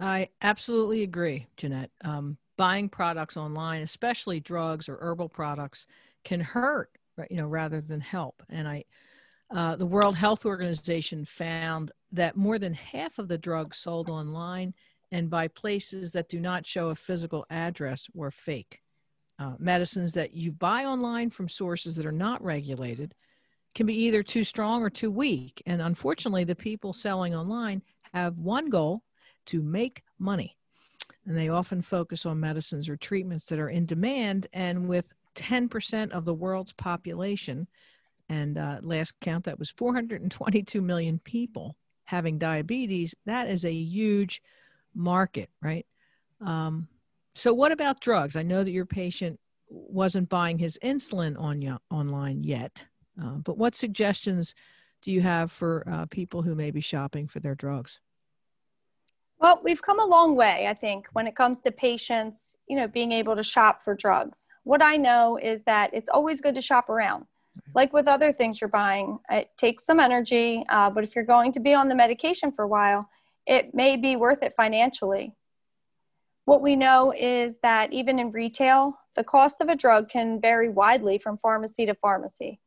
I 0.00 0.28
absolutely 0.40 1.02
agree, 1.02 1.46
Jeanette. 1.56 1.90
Um, 2.02 2.38
buying 2.56 2.88
products 2.88 3.36
online, 3.36 3.82
especially 3.82 4.40
drugs 4.40 4.88
or 4.88 4.98
herbal 5.00 5.28
products, 5.28 5.86
can 6.24 6.40
hurt, 6.40 6.90
you 7.30 7.36
know, 7.36 7.46
rather 7.46 7.80
than 7.80 8.00
help. 8.00 8.42
And 8.48 8.66
I, 8.66 8.84
uh, 9.54 9.76
the 9.76 9.86
World 9.86 10.16
Health 10.16 10.46
Organization 10.46 11.24
found 11.24 11.92
that 12.12 12.36
more 12.36 12.58
than 12.58 12.74
half 12.74 13.18
of 13.18 13.28
the 13.28 13.38
drugs 13.38 13.78
sold 13.78 14.08
online 14.08 14.74
and 15.10 15.28
by 15.28 15.46
places 15.46 16.10
that 16.12 16.30
do 16.30 16.40
not 16.40 16.66
show 16.66 16.88
a 16.88 16.94
physical 16.94 17.44
address 17.50 18.08
were 18.14 18.30
fake. 18.30 18.80
Uh, 19.38 19.52
medicines 19.58 20.12
that 20.12 20.32
you 20.32 20.52
buy 20.52 20.84
online 20.84 21.28
from 21.28 21.48
sources 21.48 21.96
that 21.96 22.06
are 22.06 22.12
not 22.12 22.42
regulated 22.42 23.14
can 23.74 23.86
be 23.86 23.94
either 23.94 24.22
too 24.22 24.44
strong 24.44 24.82
or 24.82 24.90
too 24.90 25.10
weak. 25.10 25.62
And 25.66 25.82
unfortunately, 25.82 26.44
the 26.44 26.54
people 26.54 26.92
selling 26.92 27.34
online 27.34 27.82
have 28.14 28.38
one 28.38 28.70
goal 28.70 29.02
to 29.46 29.62
make 29.62 30.02
money. 30.18 30.56
And 31.26 31.36
they 31.36 31.48
often 31.48 31.82
focus 31.82 32.24
on 32.24 32.40
medicines 32.40 32.88
or 32.88 32.96
treatments 32.96 33.46
that 33.46 33.58
are 33.58 33.68
in 33.68 33.86
demand. 33.86 34.46
And 34.52 34.88
with 34.88 35.12
10% 35.34 36.10
of 36.10 36.24
the 36.24 36.34
world's 36.34 36.72
population, 36.72 37.68
and 38.28 38.58
uh, 38.58 38.78
last 38.82 39.14
count, 39.20 39.44
that 39.44 39.58
was 39.58 39.70
422 39.70 40.80
million 40.80 41.18
people 41.18 41.76
having 42.04 42.38
diabetes, 42.38 43.14
that 43.26 43.48
is 43.48 43.64
a 43.64 43.72
huge 43.72 44.42
market, 44.94 45.48
right? 45.62 45.86
Um, 46.40 46.88
so, 47.34 47.54
what 47.54 47.72
about 47.72 48.00
drugs? 48.00 48.36
I 48.36 48.42
know 48.42 48.62
that 48.62 48.70
your 48.70 48.86
patient 48.86 49.40
wasn't 49.68 50.28
buying 50.28 50.58
his 50.58 50.78
insulin 50.84 51.38
on 51.40 51.60
y- 51.60 51.78
online 51.90 52.44
yet, 52.44 52.84
uh, 53.22 53.36
but 53.36 53.56
what 53.56 53.74
suggestions 53.74 54.54
do 55.00 55.10
you 55.10 55.20
have 55.22 55.50
for 55.50 55.84
uh, 55.90 56.06
people 56.06 56.42
who 56.42 56.54
may 56.54 56.70
be 56.70 56.80
shopping 56.80 57.26
for 57.26 57.40
their 57.40 57.54
drugs? 57.54 58.00
Well, 59.38 59.60
we've 59.64 59.82
come 59.82 59.98
a 59.98 60.04
long 60.04 60.36
way, 60.36 60.68
I 60.68 60.74
think, 60.74 61.08
when 61.14 61.26
it 61.26 61.34
comes 61.34 61.60
to 61.62 61.72
patients, 61.72 62.56
you 62.68 62.76
know, 62.76 62.86
being 62.86 63.10
able 63.10 63.34
to 63.34 63.42
shop 63.42 63.82
for 63.82 63.94
drugs. 63.94 64.48
What 64.62 64.82
I 64.82 64.96
know 64.96 65.36
is 65.42 65.62
that 65.64 65.90
it's 65.92 66.08
always 66.08 66.40
good 66.40 66.54
to 66.54 66.62
shop 66.62 66.88
around. 66.88 67.26
Like 67.74 67.92
with 67.92 68.08
other 68.08 68.32
things 68.32 68.60
you're 68.60 68.68
buying, 68.68 69.18
it 69.30 69.50
takes 69.56 69.84
some 69.84 70.00
energy, 70.00 70.64
uh, 70.68 70.90
but 70.90 71.04
if 71.04 71.14
you're 71.14 71.24
going 71.24 71.52
to 71.52 71.60
be 71.60 71.74
on 71.74 71.88
the 71.88 71.94
medication 71.94 72.52
for 72.52 72.64
a 72.64 72.68
while, 72.68 73.08
it 73.46 73.74
may 73.74 73.96
be 73.96 74.16
worth 74.16 74.42
it 74.42 74.54
financially. 74.56 75.34
What 76.44 76.62
we 76.62 76.76
know 76.76 77.12
is 77.16 77.56
that 77.62 77.92
even 77.92 78.18
in 78.18 78.32
retail, 78.32 78.98
the 79.14 79.24
cost 79.24 79.60
of 79.60 79.68
a 79.68 79.76
drug 79.76 80.08
can 80.08 80.40
vary 80.40 80.68
widely 80.68 81.18
from 81.18 81.38
pharmacy 81.38 81.86
to 81.86 81.94
pharmacy. 81.94 82.60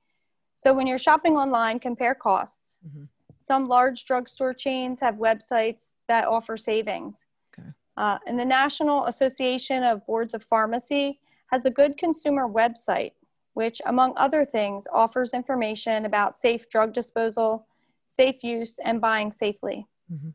So 0.55 0.73
when 0.73 0.87
you're 0.87 0.97
shopping 0.97 1.35
online, 1.35 1.79
compare 1.79 2.15
costs. 2.15 2.77
Mm-hmm. 2.87 3.03
Some 3.37 3.67
large 3.67 4.05
drugstore 4.05 4.53
chains 4.53 4.99
have 5.01 5.15
websites 5.15 5.91
that 6.07 6.25
offer 6.25 6.57
savings. 6.57 7.25
Okay. 7.57 7.67
Uh, 7.97 8.17
and 8.27 8.39
the 8.39 8.45
National 8.45 9.05
Association 9.05 9.83
of 9.83 10.05
Boards 10.05 10.33
of 10.33 10.43
Pharmacy 10.43 11.19
has 11.47 11.65
a 11.65 11.69
good 11.69 11.97
consumer 11.97 12.47
website, 12.47 13.11
which, 13.55 13.81
among 13.85 14.13
other 14.17 14.45
things, 14.45 14.85
offers 14.93 15.33
information 15.33 16.05
about 16.05 16.37
safe 16.37 16.69
drug 16.69 16.93
disposal, 16.93 17.67
safe 18.07 18.43
use, 18.43 18.79
and 18.83 19.01
buying 19.01 19.31
safely. 19.31 19.87
Mm-hmm. 20.11 20.29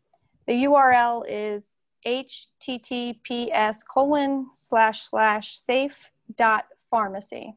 The 0.46 0.64
URL 0.64 1.24
is 1.28 1.74
https 2.06 3.76
colon 3.86 4.48
slash 4.54 5.08
slash 5.08 5.58
safe 5.58 6.10
dot 6.36 6.64
pharmacy. 6.90 7.54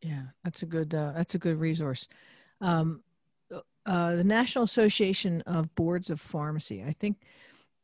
Yeah, 0.00 0.22
that's 0.42 0.62
a 0.62 0.66
good 0.66 0.94
uh, 0.94 1.12
that's 1.14 1.34
a 1.34 1.38
good 1.38 1.58
resource. 1.58 2.08
Um, 2.60 3.02
uh, 3.86 4.16
the 4.16 4.24
National 4.24 4.64
Association 4.64 5.42
of 5.42 5.74
Boards 5.74 6.08
of 6.08 6.20
Pharmacy. 6.20 6.82
I 6.82 6.92
think 6.92 7.18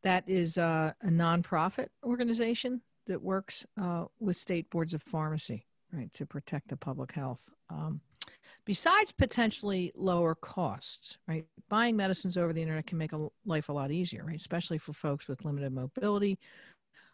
that 0.02 0.24
is 0.26 0.56
uh, 0.56 0.92
a 1.02 1.08
nonprofit 1.08 1.88
organization 2.02 2.80
that 3.06 3.20
works 3.20 3.66
uh, 3.80 4.04
with 4.18 4.36
state 4.36 4.70
boards 4.70 4.94
of 4.94 5.02
pharmacy, 5.02 5.66
right, 5.92 6.12
to 6.14 6.26
protect 6.26 6.68
the 6.68 6.76
public 6.76 7.12
health. 7.12 7.50
Um, 7.68 8.00
besides 8.64 9.12
potentially 9.12 9.92
lower 9.96 10.34
costs, 10.34 11.18
right? 11.26 11.44
Buying 11.68 11.96
medicines 11.96 12.36
over 12.36 12.52
the 12.52 12.62
internet 12.62 12.86
can 12.86 12.98
make 12.98 13.12
a 13.12 13.28
life 13.44 13.68
a 13.68 13.72
lot 13.72 13.90
easier, 13.90 14.24
right? 14.24 14.36
Especially 14.36 14.78
for 14.78 14.92
folks 14.92 15.28
with 15.28 15.44
limited 15.44 15.72
mobility 15.72 16.38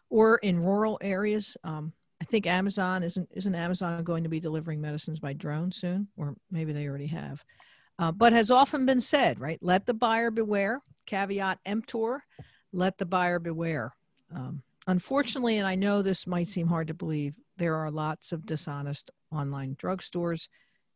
or 0.09 0.37
in 0.37 0.59
rural 0.59 0.97
areas. 1.01 1.57
Um, 1.63 1.93
I 2.21 2.25
think 2.25 2.47
Amazon 2.47 3.03
isn't 3.03 3.29
isn't 3.31 3.55
Amazon 3.55 4.03
going 4.03 4.23
to 4.23 4.29
be 4.29 4.39
delivering 4.39 4.81
medicines 4.81 5.19
by 5.19 5.33
drone 5.33 5.71
soon, 5.71 6.07
or 6.17 6.35
maybe 6.49 6.73
they 6.73 6.87
already 6.87 7.07
have. 7.07 7.43
Uh, 7.99 8.11
but 8.11 8.33
has 8.33 8.51
often 8.51 8.85
been 8.85 9.01
said, 9.01 9.39
right? 9.39 9.59
Let 9.61 9.85
the 9.85 9.93
buyer 9.93 10.31
beware. 10.31 10.81
Caveat 11.05 11.59
emptor. 11.65 12.23
Let 12.73 12.97
the 12.97 13.05
buyer 13.05 13.39
beware. 13.39 13.95
Um, 14.33 14.61
unfortunately, 14.87 15.57
and 15.57 15.67
I 15.67 15.75
know 15.75 16.01
this 16.01 16.27
might 16.27 16.49
seem 16.49 16.67
hard 16.67 16.87
to 16.87 16.93
believe, 16.93 17.35
there 17.57 17.75
are 17.75 17.91
lots 17.91 18.31
of 18.31 18.45
dishonest 18.45 19.11
online 19.31 19.75
drugstores 19.75 20.47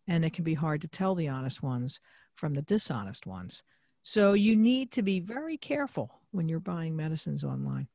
and 0.08 0.26
it 0.26 0.34
can 0.34 0.44
be 0.44 0.54
hard 0.54 0.82
to 0.82 0.88
tell 0.88 1.16
the 1.16 1.28
honest 1.28 1.62
ones 1.62 2.00
from 2.36 2.54
the 2.54 2.62
dishonest 2.62 3.28
ones. 3.28 3.64
So 4.04 4.34
you 4.34 4.56
need 4.56 4.92
to 4.94 5.02
be 5.02 5.20
very 5.20 5.58
careful 5.58 6.22
when 6.32 6.50
you're 6.50 6.60
buying 6.60 6.96
medicines 6.96 7.44
online. 7.44 7.88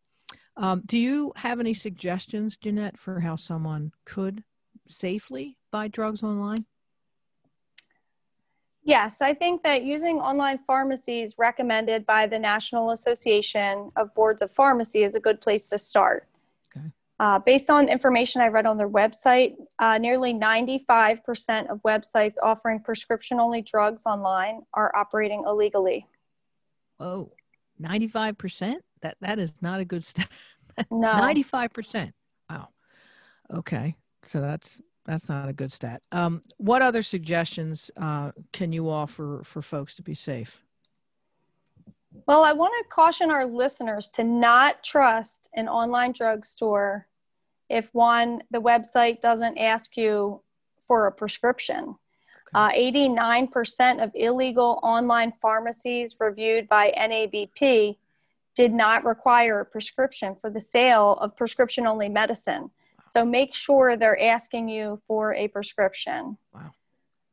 Um, 0.57 0.83
do 0.87 0.97
you 0.97 1.33
have 1.37 1.61
any 1.61 1.75
suggestions, 1.75 2.57
Jeanette, 2.57 2.99
for 2.99 3.21
how 3.21 3.37
someone 3.37 3.93
could 4.05 4.45
safely 4.87 5.59
buy 5.71 5.89
drugs 5.89 6.23
online? 6.23 6.65
Yes, 8.83 9.21
I 9.21 9.35
think 9.35 9.65
that 9.65 9.83
using 9.83 10.21
online 10.21 10.59
pharmacies 10.59 11.35
recommended 11.39 12.07
by 12.07 12.29
the 12.29 12.39
National 12.39 12.91
Association 12.93 13.91
of 13.97 14.15
Boards 14.15 14.43
of 14.43 14.53
Pharmacy 14.53 15.03
is 15.03 15.17
a 15.17 15.21
good 15.21 15.41
place 15.41 15.69
to 15.71 15.79
start. 15.79 16.29
Uh, 17.19 17.39
based 17.39 17.71
on 17.71 17.89
information 17.89 18.43
I 18.43 18.49
read 18.49 18.67
on 18.67 18.77
their 18.77 18.91
website, 18.91 19.55
uh, 19.79 19.97
nearly 19.97 20.35
95% 20.35 21.71
of 21.71 21.81
websites 21.83 22.35
offering 22.43 22.81
prescription 22.81 23.41
only 23.41 23.63
drugs 23.63 24.05
online 24.05 24.61
are 24.75 24.95
operating 24.95 25.45
illegally. 25.47 26.07
Oh, 27.01 27.33
95%? 27.81 28.77
That, 29.01 29.17
that 29.23 29.39
is 29.39 29.63
not 29.63 29.81
a 29.81 29.85
good 29.85 30.05
stat. 30.05 30.29
no. 30.91 31.15
95%. 31.15 32.13
Wow. 32.51 32.69
Okay. 33.53 33.97
So 34.23 34.41
that's 34.41 34.83
that's 35.07 35.29
not 35.29 35.49
a 35.49 35.53
good 35.53 35.71
stat. 35.71 36.03
Um, 36.11 36.43
what 36.57 36.83
other 36.83 37.03
suggestions 37.03 37.93
uh, 37.97 38.33
can 38.53 38.73
you 38.73 38.91
offer 38.91 39.43
for 39.45 39.63
folks 39.63 39.95
to 39.95 40.03
be 40.03 40.15
safe? 40.15 40.66
Well, 42.27 42.43
I 42.43 42.53
want 42.53 42.73
to 42.79 42.89
caution 42.89 43.31
our 43.31 43.47
listeners 43.47 44.09
to 44.11 44.25
not 44.25 44.83
trust 44.83 45.49
an 45.55 45.69
online 45.69 46.13
drugstore 46.13 47.07
if 47.69 47.89
one, 47.93 48.43
the 48.51 48.61
website 48.61 49.21
doesn't 49.21 49.59
ask 49.59 49.97
you 49.97 50.41
for 50.87 51.01
a 51.07 51.13
prescription. 51.13 51.97
Uh, 52.55 52.71
89% 52.71 54.03
of 54.03 54.11
illegal 54.15 54.79
online 54.83 55.33
pharmacies 55.43 56.17
reviewed 56.21 56.69
by 56.69 56.93
NABP 56.97 57.97
did 58.55 58.73
not 58.73 59.05
require 59.05 59.61
a 59.61 59.65
prescription 59.65 60.37
for 60.41 60.49
the 60.49 60.61
sale 60.61 61.19
of 61.21 61.37
prescription 61.37 61.87
only 61.87 62.09
medicine. 62.09 62.71
So 63.11 63.25
make 63.25 63.55
sure 63.55 63.97
they're 63.97 64.21
asking 64.21 64.69
you 64.69 65.01
for 65.07 65.35
a 65.35 65.49
prescription. 65.49 66.39
Wow. 66.55 66.71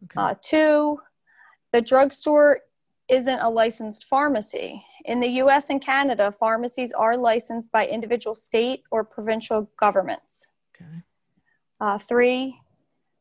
Okay. 0.06 0.20
Uh, 0.22 0.36
two, 0.42 1.00
the 1.72 1.82
drugstore 1.82 2.60
isn't 3.10 3.40
a 3.40 3.50
licensed 3.50 4.06
pharmacy. 4.06 4.84
In 5.06 5.20
the 5.20 5.28
US 5.42 5.70
and 5.70 5.82
Canada, 5.82 6.34
pharmacies 6.40 6.92
are 6.94 7.18
licensed 7.18 7.72
by 7.72 7.88
individual 7.88 8.36
state 8.36 8.84
or 8.92 9.04
provincial 9.04 9.70
governments. 9.78 10.48
Okay. 10.76 11.04
Uh, 11.80 12.00
three, 12.00 12.56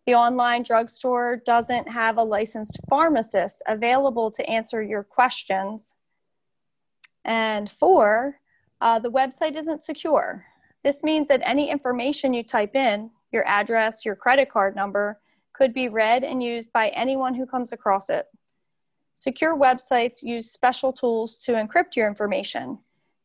the 0.07 0.15
online 0.15 0.63
drugstore 0.63 1.43
doesn't 1.45 1.89
have 1.89 2.17
a 2.17 2.23
licensed 2.23 2.79
pharmacist 2.89 3.63
available 3.67 4.31
to 4.33 4.49
answer 4.49 4.83
your 4.83 5.05
questions. 5.05 5.95
And 7.25 7.71
four, 7.79 8.41
uh, 8.81 8.99
the 8.99 9.11
website 9.11 9.57
isn't 9.57 9.85
secure. 9.85 10.45
This 10.83 11.05
means 11.05 11.29
that 11.29 11.41
any 11.45 11.71
information 11.71 12.35
you 12.35 12.43
type 12.43 12.75
in, 12.75 13.11
your 13.31 13.47
address, 13.47 14.05
your 14.05 14.17
credit 14.17 14.51
card 14.51 14.75
number, 14.75 15.21
could 15.53 15.73
be 15.73 15.89
read 15.89 16.25
and 16.25 16.43
used 16.43 16.73
by 16.73 16.89
anyone 16.89 17.35
who 17.35 17.47
comes 17.47 17.73
across 17.73 18.11
it. 18.11 18.27
Secure 19.15 19.57
websites 19.57 20.23
use 20.23 20.51
special 20.51 20.93
tools 20.93 21.39
to 21.39 21.53
encrypt 21.53 21.97
your 21.97 22.09
information. 22.09 22.79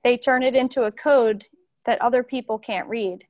They 0.03 0.17
turn 0.17 0.43
it 0.43 0.55
into 0.55 0.83
a 0.83 0.91
code 0.91 1.45
that 1.85 2.01
other 2.01 2.23
people 2.23 2.59
can't 2.59 2.87
read. 2.87 3.25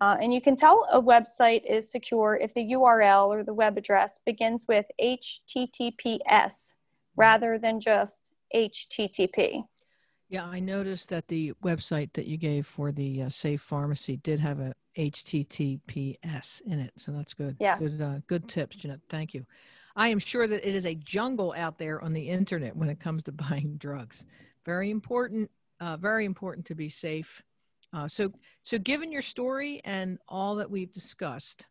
Uh, 0.00 0.16
and 0.20 0.34
you 0.34 0.40
can 0.40 0.56
tell 0.56 0.88
a 0.90 1.00
website 1.00 1.62
is 1.64 1.88
secure 1.88 2.36
if 2.42 2.52
the 2.54 2.72
URL 2.72 3.28
or 3.28 3.44
the 3.44 3.54
web 3.54 3.78
address 3.78 4.18
begins 4.26 4.64
with 4.66 4.84
HTTPS 5.00 6.72
rather 7.14 7.56
than 7.56 7.80
just 7.80 8.32
HTTP. 8.52 9.64
Yeah, 10.28 10.44
I 10.44 10.60
noticed 10.60 11.10
that 11.10 11.28
the 11.28 11.52
website 11.62 12.14
that 12.14 12.26
you 12.26 12.36
gave 12.36 12.66
for 12.66 12.90
the 12.90 13.22
uh, 13.22 13.28
Safe 13.28 13.60
Pharmacy 13.60 14.16
did 14.16 14.40
have 14.40 14.58
a 14.58 14.74
HTTPS 14.96 16.62
in 16.62 16.80
it, 16.80 16.92
so 16.96 17.12
that's 17.12 17.34
good. 17.34 17.56
Yes. 17.60 17.82
Good, 17.82 18.00
uh, 18.00 18.20
good 18.26 18.48
tips, 18.48 18.76
Jeanette. 18.76 19.00
Thank 19.08 19.34
you. 19.34 19.46
I 19.96 20.08
am 20.08 20.18
sure 20.18 20.46
that 20.46 20.66
it 20.66 20.74
is 20.74 20.86
a 20.86 20.94
jungle 20.94 21.54
out 21.56 21.78
there 21.78 22.02
on 22.02 22.12
the 22.12 22.28
internet 22.28 22.76
when 22.76 22.88
it 22.88 23.00
comes 23.00 23.22
to 23.24 23.32
buying 23.32 23.76
drugs. 23.78 24.24
Very 24.64 24.90
important. 24.90 25.50
Uh, 25.80 25.96
very 25.96 26.24
important 26.24 26.66
to 26.66 26.74
be 26.74 26.88
safe. 26.88 27.42
Uh, 27.92 28.08
so, 28.08 28.32
so 28.62 28.78
given 28.78 29.12
your 29.12 29.22
story 29.22 29.80
and 29.84 30.18
all 30.28 30.54
that 30.56 30.70
we've 30.70 30.92
discussed, 30.92 31.66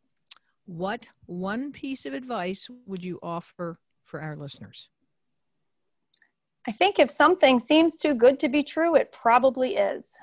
what 0.66 1.08
one 1.26 1.72
piece 1.72 2.06
of 2.06 2.14
advice 2.14 2.70
would 2.86 3.04
you 3.04 3.20
offer 3.24 3.80
for 4.04 4.22
our 4.22 4.36
listeners? 4.36 4.90
I 6.68 6.72
think 6.72 7.00
if 7.00 7.10
something 7.10 7.60
seems 7.60 7.98
too 7.98 8.14
good 8.14 8.40
to 8.42 8.50
be 8.50 8.62
true, 8.62 8.96
it 8.96 9.12
probably 9.12 9.78
is. 9.78 10.14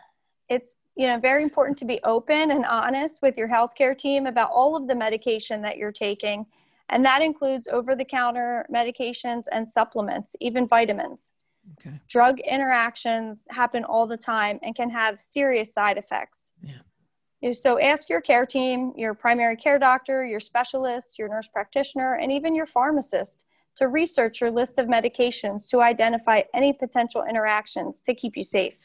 It's 0.48 0.74
you 0.94 1.06
know 1.06 1.18
very 1.18 1.42
important 1.42 1.78
to 1.78 1.84
be 1.84 2.00
open 2.04 2.52
and 2.52 2.64
honest 2.64 3.20
with 3.22 3.37
your 3.37 3.48
healthcare 3.48 3.96
team 3.96 4.26
about 4.26 4.50
all 4.52 4.76
of 4.76 4.87
the 4.87 4.94
medication 4.94 5.62
that 5.62 5.76
you're 5.76 5.92
taking, 5.92 6.46
and 6.90 7.05
that 7.05 7.22
includes 7.22 7.68
over-the-counter 7.68 8.66
medications 8.72 9.44
and 9.53 9.68
supplements, 9.68 10.35
even 10.40 10.66
vitamins. 10.66 11.33
Okay. 11.79 12.01
Drug 12.09 12.40
interactions 12.40 13.46
happen 13.51 13.85
all 13.85 14.07
the 14.07 14.16
time 14.16 14.59
and 14.62 14.74
can 14.74 14.90
have 14.90 15.20
serious 15.20 15.72
side 15.72 15.98
effects. 15.98 16.53
Yeah. 16.62 17.53
So 17.53 17.79
ask 17.79 18.09
your 18.09 18.20
care 18.20 18.46
team, 18.46 18.92
your 18.96 19.14
primary 19.14 19.57
care 19.57 19.79
doctor, 19.79 20.24
your 20.24 20.40
specialist, 20.40 21.18
your 21.18 21.29
nurse 21.29 21.48
practitioner, 21.48 22.14
and 22.14 22.33
even 22.33 22.55
your 22.55 22.66
pharmacist 22.66 23.44
to 23.77 23.87
research 23.87 24.40
your 24.40 24.51
list 24.51 24.79
of 24.79 24.87
medications 24.87 25.68
to 25.70 25.81
identify 25.81 26.42
any 26.53 26.72
potential 26.72 27.24
interactions 27.29 28.01
to 28.01 28.14
keep 28.14 28.37
you 28.37 28.42
safe. 28.42 28.77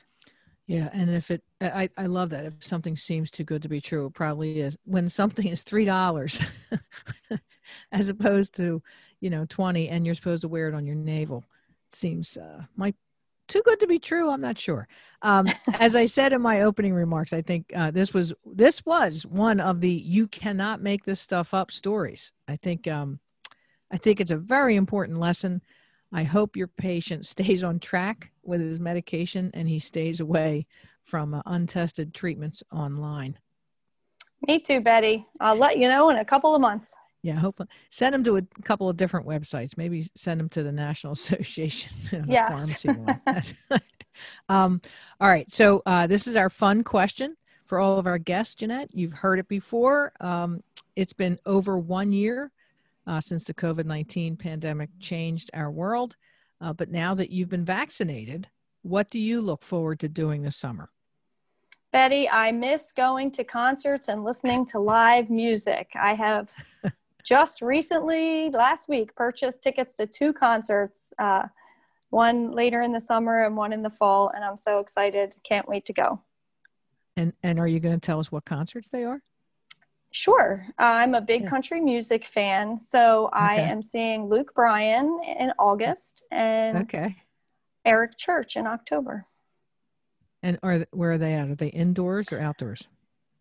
Yeah, 0.67 0.89
and 0.93 1.09
if 1.09 1.31
it, 1.31 1.43
I, 1.59 1.89
I 1.97 2.05
love 2.05 2.29
that. 2.29 2.45
If 2.45 2.63
something 2.63 2.95
seems 2.95 3.29
too 3.31 3.43
good 3.43 3.63
to 3.63 3.69
be 3.69 3.81
true, 3.81 4.05
it 4.05 4.13
probably 4.13 4.61
is. 4.61 4.77
When 4.85 5.09
something 5.09 5.47
is 5.47 5.61
three 5.63 5.83
dollars, 5.83 6.41
as 7.91 8.07
opposed 8.07 8.55
to, 8.57 8.81
you 9.19 9.29
know, 9.29 9.45
twenty, 9.45 9.89
and 9.89 10.05
you're 10.05 10.15
supposed 10.15 10.41
to 10.41 10.47
wear 10.47 10.67
it 10.67 10.75
on 10.75 10.85
your 10.85 10.95
navel, 10.95 11.43
it 11.89 11.95
seems 11.95 12.37
uh, 12.37 12.63
might 12.75 12.95
too 13.47 13.61
good 13.63 13.79
to 13.81 13.87
be 13.87 13.99
true. 13.99 14.31
I'm 14.31 14.41
not 14.41 14.57
sure. 14.57 14.87
Um, 15.21 15.47
as 15.79 15.95
I 15.95 16.05
said 16.05 16.33
in 16.33 16.41
my 16.41 16.61
opening 16.61 16.93
remarks, 16.93 17.33
I 17.33 17.41
think 17.41 17.71
uh, 17.75 17.91
this 17.91 18.13
was 18.13 18.33
this 18.45 18.85
was 18.85 19.25
one 19.25 19.59
of 19.59 19.81
the 19.81 19.91
"you 19.91 20.27
cannot 20.27 20.81
make 20.81 21.05
this 21.05 21.19
stuff 21.19 21.53
up" 21.53 21.71
stories. 21.71 22.31
I 22.47 22.55
think 22.55 22.87
um, 22.87 23.19
I 23.91 23.97
think 23.97 24.19
it's 24.19 24.31
a 24.31 24.37
very 24.37 24.75
important 24.75 25.19
lesson. 25.19 25.61
I 26.11 26.23
hope 26.23 26.55
your 26.55 26.67
patient 26.67 27.25
stays 27.27 27.63
on 27.63 27.79
track 27.79 28.31
with 28.43 28.61
his 28.61 28.79
medication 28.79 29.51
and 29.53 29.67
he 29.69 29.79
stays 29.79 30.19
away 30.19 30.67
from 31.03 31.33
uh, 31.33 31.41
untested 31.45 32.13
treatments 32.13 32.63
online. 32.71 33.37
Me 34.47 34.59
too, 34.59 34.81
Betty. 34.81 35.25
I'll 35.39 35.55
let 35.55 35.77
you 35.77 35.87
know 35.87 36.09
in 36.09 36.17
a 36.17 36.25
couple 36.25 36.53
of 36.53 36.61
months. 36.61 36.95
Yeah, 37.23 37.35
hopefully 37.35 37.69
send 37.89 38.13
them 38.13 38.23
to 38.25 38.37
a 38.37 38.41
couple 38.63 38.89
of 38.89 38.97
different 38.97 39.25
websites. 39.25 39.77
Maybe 39.77 40.05
send 40.13 40.39
them 40.39 40.49
to 40.49 40.61
the 40.61 40.73
National 40.73 41.13
Association 41.13 41.91
of 42.19 42.29
yes. 42.29 42.49
Pharmacy 42.49 42.89
um, 44.49 44.81
all 45.19 45.29
right, 45.29 45.51
so 45.51 45.81
uh, 45.85 46.05
this 46.05 46.27
is 46.27 46.35
our 46.35 46.49
fun 46.49 46.83
question 46.83 47.35
for 47.65 47.79
all 47.79 47.97
of 47.97 48.05
our 48.05 48.17
guests, 48.17 48.55
Jeanette. 48.55 48.89
You've 48.93 49.13
heard 49.13 49.39
it 49.39 49.47
before. 49.47 50.11
Um, 50.19 50.61
it's 50.95 51.13
been 51.13 51.39
over 51.45 51.79
one 51.79 52.11
year 52.11 52.51
uh, 53.07 53.19
since 53.19 53.43
the 53.45 53.53
COVID 53.53 53.85
19 53.85 54.37
pandemic 54.37 54.89
changed 54.99 55.49
our 55.53 55.71
world. 55.71 56.15
Uh, 56.61 56.73
but 56.73 56.89
now 56.89 57.13
that 57.15 57.29
you've 57.29 57.49
been 57.49 57.65
vaccinated, 57.65 58.47
what 58.83 59.09
do 59.09 59.19
you 59.19 59.41
look 59.41 59.63
forward 59.63 59.99
to 60.01 60.09
doing 60.09 60.43
this 60.43 60.55
summer? 60.55 60.89
Betty, 61.91 62.29
I 62.29 62.51
miss 62.51 62.91
going 62.91 63.31
to 63.31 63.43
concerts 63.43 64.07
and 64.07 64.23
listening 64.23 64.65
to 64.67 64.79
live 64.79 65.29
music. 65.29 65.91
I 65.95 66.15
have 66.15 66.49
just 67.23 67.61
recently, 67.61 68.49
last 68.49 68.89
week, 68.89 69.15
purchased 69.15 69.63
tickets 69.63 69.93
to 69.95 70.07
two 70.07 70.33
concerts, 70.33 71.11
uh, 71.19 71.43
one 72.09 72.51
later 72.51 72.81
in 72.81 72.91
the 72.91 73.01
summer 73.01 73.45
and 73.45 73.55
one 73.55 73.73
in 73.73 73.81
the 73.81 73.89
fall, 73.89 74.29
and 74.29 74.43
I'm 74.43 74.57
so 74.57 74.79
excited. 74.79 75.35
Can't 75.43 75.67
wait 75.67 75.85
to 75.85 75.93
go. 75.93 76.21
And, 77.17 77.33
and 77.43 77.59
are 77.59 77.67
you 77.67 77.79
going 77.79 77.99
to 77.99 78.05
tell 78.05 78.19
us 78.19 78.31
what 78.31 78.45
concerts 78.45 78.89
they 78.89 79.03
are? 79.03 79.21
Sure. 80.11 80.63
Uh, 80.79 80.83
I'm 80.83 81.15
a 81.15 81.21
big 81.21 81.43
yeah. 81.43 81.49
country 81.49 81.81
music 81.81 82.25
fan. 82.25 82.79
So 82.83 83.27
okay. 83.27 83.37
I 83.37 83.55
am 83.55 83.81
seeing 83.81 84.29
Luke 84.29 84.53
Bryan 84.53 85.19
in 85.25 85.51
August 85.57 86.23
and 86.31 86.77
okay. 86.83 87.15
Eric 87.83 88.17
Church 88.17 88.55
in 88.55 88.67
October. 88.67 89.25
And 90.43 90.59
are 90.61 90.85
where 90.91 91.13
are 91.13 91.17
they 91.17 91.33
at? 91.33 91.49
Are 91.49 91.55
they 91.55 91.69
indoors 91.69 92.31
or 92.31 92.39
outdoors? 92.39 92.87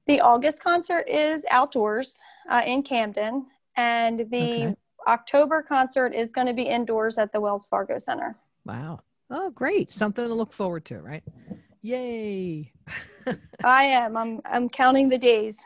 The 0.06 0.20
August 0.20 0.62
concert 0.62 1.02
is 1.08 1.44
outdoors 1.50 2.18
uh, 2.48 2.62
in 2.64 2.82
Camden, 2.82 3.46
and 3.76 4.20
the 4.30 4.44
okay. 4.44 4.74
October 5.06 5.62
concert 5.62 6.14
is 6.14 6.32
going 6.32 6.46
to 6.46 6.52
be 6.52 6.62
indoors 6.62 7.18
at 7.18 7.32
the 7.32 7.40
Wells 7.40 7.66
Fargo 7.66 7.98
Center. 7.98 8.36
Wow. 8.64 9.00
Oh, 9.30 9.50
great. 9.50 9.90
Something 9.90 10.28
to 10.28 10.34
look 10.34 10.52
forward 10.52 10.84
to, 10.86 11.00
right? 11.00 11.22
Yay. 11.82 12.72
I 13.64 13.84
am. 13.84 14.16
I'm 14.16 14.40
I'm 14.44 14.68
counting 14.68 15.08
the 15.08 15.18
days. 15.18 15.58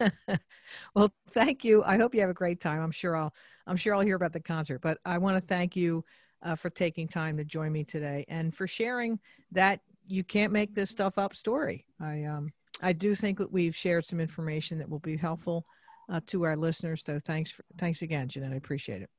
well, 0.94 1.10
thank 1.30 1.64
you. 1.64 1.82
I 1.84 1.96
hope 1.96 2.14
you 2.14 2.20
have 2.20 2.30
a 2.30 2.34
great 2.34 2.60
time. 2.60 2.82
I'm 2.82 2.90
sure 2.90 3.16
I'll 3.16 3.32
I'm 3.66 3.76
sure 3.76 3.94
I'll 3.94 4.02
hear 4.02 4.16
about 4.16 4.32
the 4.32 4.40
concert, 4.40 4.80
but 4.80 4.98
I 5.04 5.16
want 5.18 5.38
to 5.38 5.46
thank 5.46 5.74
you 5.74 6.04
uh, 6.42 6.54
for 6.54 6.70
taking 6.70 7.08
time 7.08 7.36
to 7.38 7.44
join 7.44 7.72
me 7.72 7.84
today 7.84 8.24
and 8.28 8.54
for 8.54 8.66
sharing 8.66 9.18
that 9.52 9.80
you 10.06 10.24
can't 10.24 10.52
make 10.52 10.74
this 10.74 10.90
stuff 10.90 11.18
up 11.18 11.34
story. 11.34 11.86
I 12.00 12.24
um 12.24 12.48
I 12.82 12.92
do 12.92 13.14
think 13.14 13.38
that 13.38 13.50
we've 13.50 13.74
shared 13.74 14.04
some 14.04 14.20
information 14.20 14.78
that 14.78 14.88
will 14.88 15.00
be 15.00 15.16
helpful 15.16 15.64
uh, 16.08 16.20
to 16.26 16.44
our 16.44 16.56
listeners. 16.56 17.04
So 17.04 17.18
thanks 17.18 17.50
for, 17.50 17.64
thanks 17.76 18.02
again, 18.02 18.28
Jeanette. 18.28 18.52
I 18.52 18.56
appreciate 18.56 19.02
it. 19.02 19.10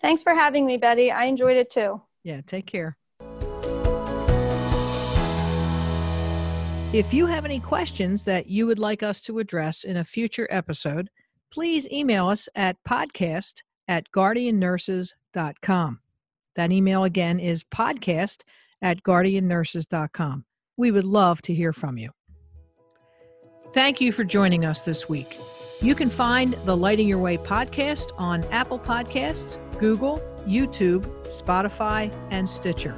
Thanks 0.00 0.22
for 0.22 0.34
having 0.34 0.66
me, 0.66 0.76
Betty. 0.76 1.10
I 1.10 1.24
enjoyed 1.24 1.56
it 1.56 1.70
too. 1.70 2.00
Yeah, 2.24 2.40
take 2.46 2.66
care. 2.66 2.96
If 6.92 7.12
you 7.12 7.26
have 7.26 7.44
any 7.44 7.60
questions 7.60 8.24
that 8.24 8.46
you 8.46 8.66
would 8.66 8.78
like 8.78 9.02
us 9.02 9.20
to 9.22 9.38
address 9.38 9.84
in 9.84 9.98
a 9.98 10.04
future 10.04 10.48
episode, 10.50 11.10
please 11.50 11.86
email 11.92 12.28
us 12.28 12.48
at 12.54 12.76
podcast 12.82 13.62
at 13.88 14.10
guardiannurses.com. 14.10 16.00
That 16.56 16.72
email 16.72 17.04
again 17.04 17.40
is 17.40 17.62
podcast 17.62 18.42
at 18.80 19.02
guardiannurses.com. 19.02 20.44
We 20.76 20.90
would 20.90 21.04
love 21.04 21.42
to 21.42 21.54
hear 21.54 21.72
from 21.72 21.98
you. 21.98 22.10
Thank 23.74 24.00
you 24.00 24.10
for 24.10 24.24
joining 24.24 24.64
us 24.64 24.80
this 24.80 25.08
week. 25.08 25.38
You 25.80 25.94
can 25.94 26.10
find 26.10 26.54
the 26.64 26.76
Lighting 26.76 27.06
Your 27.06 27.18
Way 27.18 27.38
podcast 27.38 28.10
on 28.18 28.42
Apple 28.46 28.80
Podcasts, 28.80 29.58
Google, 29.78 30.20
YouTube, 30.44 31.06
Spotify, 31.26 32.12
and 32.32 32.48
Stitcher. 32.48 32.96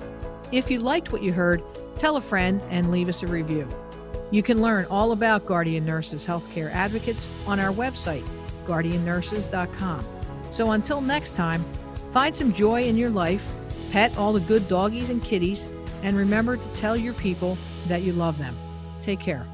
If 0.50 0.70
you 0.70 0.78
liked 0.78 1.12
what 1.12 1.22
you 1.22 1.30
heard, 1.30 1.62
tell 1.98 2.16
a 2.16 2.22
friend, 2.22 2.58
and 2.70 2.90
leave 2.90 3.10
us 3.10 3.22
a 3.22 3.26
review. 3.26 3.68
You 4.30 4.42
can 4.42 4.62
learn 4.62 4.86
all 4.86 5.12
about 5.12 5.44
Guardian 5.44 5.84
Nurses 5.84 6.26
Healthcare 6.26 6.72
Advocates 6.72 7.28
on 7.46 7.60
our 7.60 7.70
website, 7.70 8.24
guardiannurses.com. 8.66 10.02
So 10.50 10.70
until 10.70 11.02
next 11.02 11.32
time, 11.32 11.62
find 12.14 12.34
some 12.34 12.50
joy 12.50 12.84
in 12.84 12.96
your 12.96 13.10
life, 13.10 13.54
pet 13.92 14.16
all 14.16 14.32
the 14.32 14.40
good 14.40 14.66
doggies 14.68 15.10
and 15.10 15.22
kitties, 15.22 15.68
and 16.02 16.16
remember 16.16 16.56
to 16.56 16.68
tell 16.72 16.96
your 16.96 17.12
people 17.14 17.58
that 17.88 18.00
you 18.00 18.14
love 18.14 18.38
them. 18.38 18.56
Take 19.02 19.20
care. 19.20 19.46